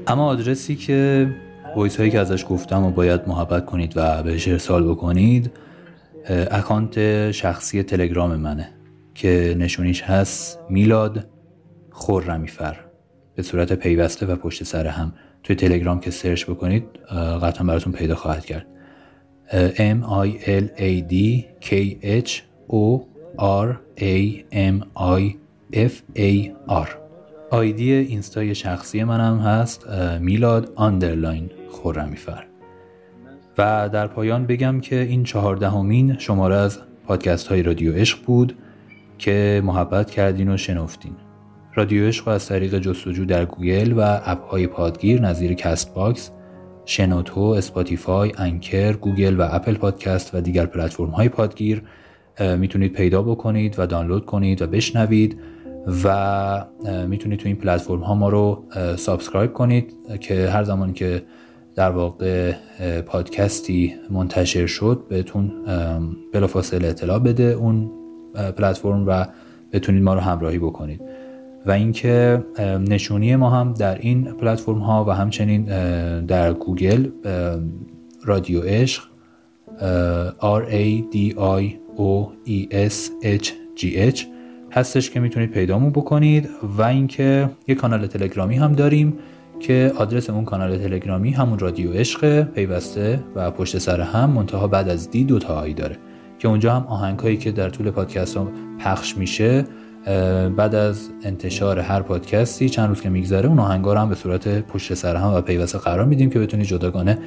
اما 0.10 0.26
آدرسی 0.26 0.76
که 0.76 1.30
voice 1.76 1.98
هایی 1.98 2.12
که 2.12 2.20
ازش 2.20 2.46
گفتم 2.50 2.86
و 2.86 2.92
باید 2.92 3.22
محبت 3.28 3.66
کنید 3.66 3.94
و 3.96 4.24
بهش 4.24 4.48
ارسال 4.48 4.90
بکنید 4.90 5.52
account 6.52 7.32
شخصی 7.32 7.84
تلگرام 7.84 8.36
منه 8.36 8.70
که 9.16 9.56
نشونیش 9.60 10.02
هست 10.02 10.60
میلاد 10.70 11.28
خورمیفر 11.92 12.76
به 13.36 13.44
صورت 13.44 13.74
پیوسته 13.74 14.26
و 14.26 14.36
پشت 14.36 14.64
سر 14.64 14.88
هم. 14.88 15.14
توی 15.44 15.56
تلگرام 15.56 16.00
که 16.00 16.12
سرچ 16.12 16.46
بکنید 16.46 16.84
قطعا 17.44 17.68
براتون 17.68 17.94
پیدا 17.94 18.16
خواهد 18.16 18.46
کرد. 18.46 18.66
M 19.76 20.04
I 20.04 20.46
L 20.46 20.66
A 20.78 21.12
D 21.12 21.44
K 21.62 21.72
H 22.04 22.32
O 22.70 23.00
R 23.40 23.68
A 23.98 24.44
M 24.52 24.84
I 25.20 25.36
F 25.74 25.94
A 26.18 26.52
R. 26.70 27.09
ID 27.52 27.94
اینستای 27.94 28.56
شخصی 28.56 29.04
منم 29.04 29.40
هست 29.40 29.90
میلاد 30.22 30.72
underline 30.76 31.50
خورمیفر 31.70 32.46
و 33.58 33.90
در 33.94 34.08
پایان 34.08 34.46
بگم 34.46 34.80
که 34.80 35.02
این 35.02 35.24
چهاردهمین 35.24 36.18
شماره 36.18 36.56
از 36.56 36.80
پادکست 37.08 37.48
های 37.48 37.64
رادیو 37.64 37.94
عشق 37.94 38.26
بود 38.26 38.56
که 39.18 39.62
محبت 39.66 40.12
کردین 40.12 40.54
و 40.54 40.58
شنفتین. 40.58 41.16
رادیو 41.76 42.08
عشق 42.08 42.28
از 42.28 42.48
طریق 42.48 42.80
جستجو 42.80 43.26
در 43.26 43.46
گوگل 43.46 43.94
و 43.98 44.20
app 44.26 44.48
های 44.48 44.68
پادگیر 44.68 45.22
نظیر 45.22 45.54
Castbox 45.54 46.32
شنوتو، 46.86 47.42
Spotify، 47.42 48.32
Anchor، 48.38 48.94
گوگل 48.94 49.40
و 49.40 49.48
اپل 49.52 49.74
پادکست 49.74 50.36
و 50.36 50.42
دیگر 50.42 50.66
پلتفرم 50.66 51.10
های 51.10 51.30
پادگیر 51.30 51.84
می‌تونید 52.58 52.94
پیدا 52.94 53.22
بکنید 53.22 53.76
و 53.78 53.88
دانلود 53.88 54.26
کنید 54.26 54.62
و 54.62 54.68
بشنوید. 54.68 55.40
و 56.04 56.66
می‌تونید 57.08 57.40
تو 57.40 57.48
این 57.48 57.56
پلتفرم 57.56 58.00
ها 58.00 58.16
ما 58.16 58.30
رو 58.30 58.64
subscribe 58.96 59.54
کنید 59.54 59.94
که 60.20 60.50
هر 60.50 60.64
زمانی 60.64 60.94
که 60.94 61.24
در 61.76 61.92
واقع 61.92 62.54
پادکستی 63.06 63.96
منتشر 64.10 64.66
شد 64.66 65.06
بهتون 65.10 65.52
بلافاصله 66.34 66.88
اطلاع 66.88 67.20
بده 67.20 67.44
اون 67.44 67.92
پلتفرم 68.34 69.08
و 69.08 69.26
بتونید 69.74 70.04
ما 70.04 70.14
رو 70.14 70.20
همراهی 70.20 70.60
بکنید. 70.60 71.02
و 71.66 71.72
اینکه 71.72 72.44
نشونی 72.90 73.36
ما 73.36 73.50
هم 73.50 73.74
در 73.74 73.98
این 73.98 74.24
پلتفرم 74.24 74.80
ها 74.80 75.06
و 75.06 75.12
همچنین 75.12 75.66
در 76.26 76.54
گوگل 76.54 77.10
رادیو 78.24 78.62
عشق 78.62 79.04
R 80.40 80.64
A 80.70 81.04
D 81.14 81.34
I 81.38 81.64
O 81.98 82.32
E 82.46 82.68
S 82.90 83.12
H 83.24 83.48
G 83.76 83.82
H 84.16 84.26
هستش 84.72 85.10
که 85.10 85.20
می‌تونید 85.20 85.52
پیدامون 85.52 85.90
بکنید 85.90 86.50
و 86.78 86.82
اینکه 86.82 87.50
یه 87.68 87.76
کانال 87.76 88.08
تلگرامی 88.08 88.56
هم 88.56 88.74
داریم 88.74 89.14
که 89.60 89.92
آدرس 89.98 90.30
اون 90.30 90.46
کانال 90.46 90.78
تلگرامی 90.78 91.32
همون 91.32 91.60
رادیو 91.60 91.94
عشق 91.94 92.44
پیوسته 92.44 93.24
و 93.36 93.52
پشت 93.52 93.78
سر 93.78 94.02
هم 94.02 94.30
منتها 94.30 94.68
بعد 94.68 94.90
از 94.90 95.12
دی 95.12 95.24
دو 95.24 95.40
تا 95.40 95.68
داره 95.68 95.98
که 96.40 96.48
اونجا 96.48 96.74
هم 96.74 96.88
آهنگایی 96.88 97.38
که 97.38 97.52
در 97.52 97.70
طول 97.70 97.92
پادکست 97.92 98.38
ها 98.38 98.48
پخش 98.80 99.18
میشه 99.18 99.66
بعد 100.58 100.76
از 100.76 101.10
انتشار 101.24 101.80
هر 101.80 102.02
پادکستی 102.02 102.70
چند 102.70 102.90
روز 102.90 103.02
که 103.02 103.10
میگذره 103.10 103.50
اون 103.50 103.60
آهنگا 103.60 103.94
رو 103.94 104.00
هم 104.00 104.10
به 104.10 104.16
صورت 104.16 104.48
پشت 104.48 104.94
سر 104.94 105.16
هم 105.16 105.34
و 105.34 105.42
پیوسته 105.42 105.78
قرار 105.78 106.06
میدیم 106.06 106.30
که 106.30 106.40
بتونید 106.40 106.66
جداگانه 106.66 107.18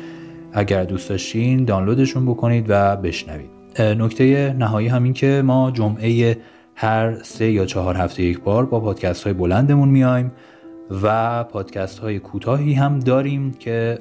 اگر 0.52 0.84
دوست 0.84 1.08
داشتین 1.08 1.64
دانلودشون 1.64 2.26
بکنید 2.26 2.66
و 2.68 2.96
بشنوید. 2.96 3.50
نکته 3.80 4.52
نهایی 4.58 4.88
همین 4.88 5.12
که 5.12 5.42
ما 5.44 5.70
جمعه 5.70 6.36
هر 6.74 7.22
سه 7.22 7.50
یا 7.50 7.64
چهار 7.64 7.96
هفته 7.96 8.22
یک 8.22 8.40
بار 8.40 8.66
با 8.66 8.80
پادکست 8.80 9.24
های 9.24 9.32
بلندمون 9.32 9.88
میایم 9.88 10.32
و 11.02 11.44
پادکست 11.44 11.98
های 11.98 12.18
کوتاهی 12.18 12.72
هم 12.72 12.98
داریم 12.98 13.52
که 13.52 13.98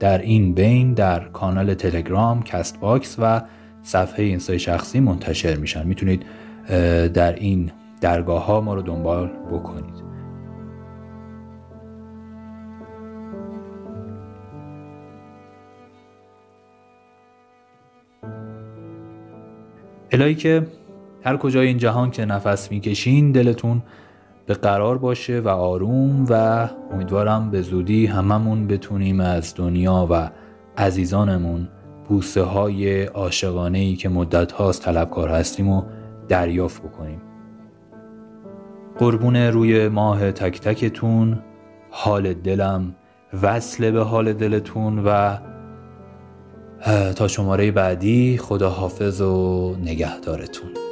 در 0.00 0.18
این 0.18 0.54
بین 0.54 0.94
در 0.94 1.28
کانال 1.28 1.74
تلگرام، 1.74 2.42
کست 2.42 2.80
باکس 2.80 3.16
و 3.18 3.42
صفحه 3.82 4.24
اینستای 4.24 4.58
شخصی 4.58 5.00
منتشر 5.00 5.56
میشن. 5.56 5.86
می‌تونید 5.86 6.26
در 7.14 7.32
این 7.32 7.70
درگاه 8.00 8.46
ها 8.46 8.60
ما 8.60 8.74
رو 8.74 8.82
دنبال 8.82 9.30
بکنید. 9.52 10.08
الهی 20.12 20.34
که 20.34 20.66
هر 21.22 21.36
کجای 21.36 21.66
این 21.66 21.78
جهان 21.78 22.10
که 22.10 22.24
نفس 22.24 22.70
می‌کشین 22.70 23.32
دلتون 23.32 23.82
به 24.46 24.54
قرار 24.54 24.98
باشه 24.98 25.40
و 25.40 25.48
آروم 25.48 26.26
و 26.30 26.68
امیدوارم 26.92 27.50
به 27.50 27.62
زودی 27.62 28.06
هممون 28.06 28.66
بتونیم 28.66 29.20
از 29.20 29.54
دنیا 29.56 30.06
و 30.10 30.30
عزیزانمون 30.76 31.68
بوسه 32.08 32.42
های 32.42 33.04
عاشقانه 33.04 33.78
ای 33.78 33.96
که 33.96 34.08
مدت 34.08 34.52
هاست 34.52 34.82
طلبکار 34.82 35.28
هستیم 35.28 35.68
و 35.68 35.82
دریافت 36.28 36.82
بکنیم. 36.82 37.22
قربون 38.98 39.36
روی 39.36 39.88
ماه 39.88 40.32
تک 40.32 40.60
تکتون 40.60 41.38
حال 41.90 42.34
دلم 42.34 42.94
وصل 43.42 43.90
به 43.90 44.02
حال 44.02 44.32
دلتون 44.32 44.98
و 44.98 45.38
تا 47.16 47.28
شماره 47.28 47.70
بعدی 47.70 48.38
خدا 48.38 48.70
حافظ 48.70 49.20
و 49.20 49.76
نگهدارتون. 49.82 50.87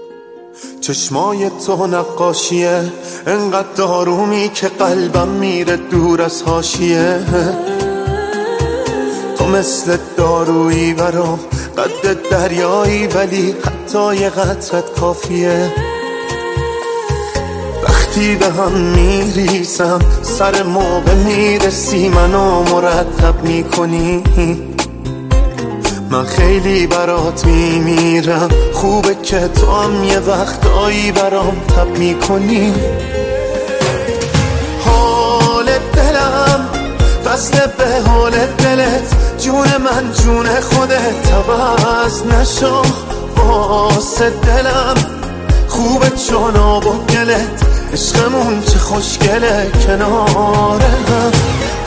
چشمای 0.87 1.51
تو 1.66 1.87
نقاشیه. 1.87 2.93
انقدر 3.26 3.68
دارومی 3.76 4.49
که 4.49 4.68
قلبم 4.68 5.28
میره 5.28 5.76
دور 5.76 6.22
از 6.22 6.43
هاشیه 6.43 7.20
تو 9.39 9.47
مثل 9.47 9.97
دارویی 10.16 10.95
برام 10.95 11.39
قد 11.78 12.28
دریایی 12.30 13.07
ولی 13.07 13.55
حتی 13.64 14.16
یه 14.16 14.28
قطرت 14.28 15.01
کافیه. 15.01 15.72
وقتی 17.82 18.37
به 18.37 18.47
هم 18.47 18.72
میریسم 18.72 19.99
سر 20.22 20.62
موقع 20.62 21.14
می‌رسی 21.14 22.09
منو 22.09 22.62
مرتب 22.62 23.45
می‌کنی. 23.45 24.22
من 26.11 26.24
خیلی 26.24 26.86
برات 26.86 27.46
میمیرم. 27.46 28.48
خوبه 28.72 29.14
که 29.14 29.48
تو 29.48 29.72
هم 29.72 30.04
یه 30.04 30.18
وقتایی 30.18 31.12
برام 31.12 31.61
تب 31.76 31.98
می‌کنی. 31.98 32.74
حال 34.84 35.64
دلم 35.94 36.68
وصل 37.24 37.66
به 37.66 38.11
حال 38.11 38.32
دلت. 38.59 39.16
جون 39.38 39.68
من 39.68 40.12
جون 40.12 40.46
خودت 40.61 41.32
عوض 41.32 42.22
نشو. 42.26 42.82
واسه 43.36 44.30
دلم 44.30 44.94
خوبه 45.68 46.11
چون 46.11 46.57
آب 46.57 46.86
و 46.86 46.92
گلت. 46.92 47.62
عشقمون 47.92 48.62
چه 48.62 48.78
خوشگله 48.78 49.70
کنار 49.86 50.80
هم 50.82 51.32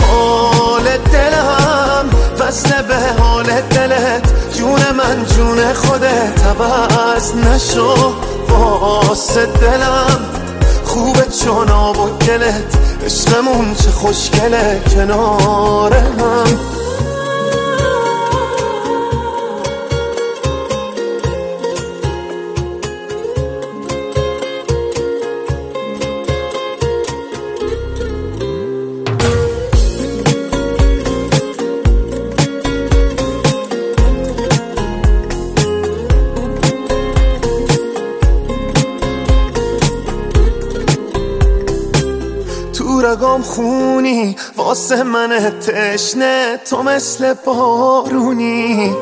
حال 0.08 0.84
دلم 0.84 2.10
وصل 2.40 2.82
به 2.82 3.22
حال 3.22 3.46
دلت. 3.46 4.54
جون 4.58 4.82
من 4.98 5.26
جون 5.26 5.74
خودت. 5.74 6.46
عوض 6.46 7.36
نشو. 7.36 8.14
واسه 8.50 9.46
دلم 9.46 10.26
خوبه 10.86 11.26
چون 11.44 11.70
آب 11.70 11.98
و 11.98 12.10
گلت. 12.10 12.78
عشقمون 13.06 13.76
چه 13.76 13.92
خوشگله. 13.92 14.82
کنار 14.96 15.94
هم. 15.94 16.60
رگام 43.20 43.42
خونی 43.42 44.36
واسه 44.58 45.04
من 45.04 45.60
تشنه 45.60 46.60
تو 46.70 46.84
مثل 46.84 47.34
بارونی. 47.34 48.96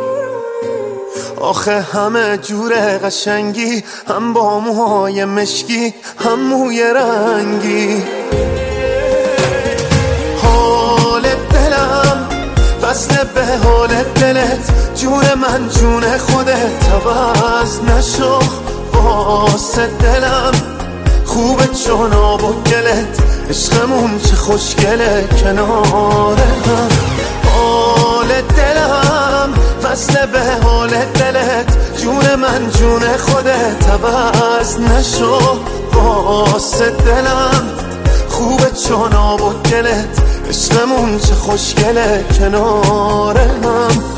آخه 1.41 1.81
همه 1.81 2.37
جور 2.37 2.97
قشنگی 2.97 3.83
هم 4.07 4.33
با 4.33 4.59
موهای 4.59 5.25
مشکی 5.25 5.93
هم 6.17 6.39
موی 6.39 6.83
رنگی. 6.83 8.03
حال 10.43 11.21
دلم 11.21 12.29
وصل 12.81 13.23
به 13.23 13.45
حال 13.45 14.03
دلت 14.15 14.71
جون 14.95 15.33
من 15.33 15.69
جون 15.69 16.17
خودت 16.17 16.89
عوض 16.93 17.81
نشو. 17.81 18.39
واسه 18.93 19.87
دلم 19.87 20.76
خوبه 21.37 21.67
چون 21.67 22.13
آب 22.13 22.43
و 22.43 22.53
گلت 22.53 23.17
عشقمون 23.49 24.19
چه 24.19 24.35
خوشگله 24.35 25.27
کنار 25.41 26.37
هم 26.37 26.89
حال 27.45 28.27
دلم 28.27 29.53
وصل 29.83 30.25
به 30.25 30.39
حال 30.63 30.89
دلت 30.89 31.77
جون 31.97 32.35
من 32.35 32.69
جون 32.69 33.17
خودت 33.17 33.89
عوض 33.89 34.79
نشو. 34.79 35.39
واسه 35.93 36.89
دلم 36.89 37.63
خوبه 38.29 38.71
چون 38.87 39.13
آب 39.13 39.41
و 39.41 39.53
گلت 39.53 40.17
عشقمون 40.49 41.19
چه 41.19 41.33
خوشگله 41.33 42.25
کنار 42.39 43.37
هم 43.37 44.16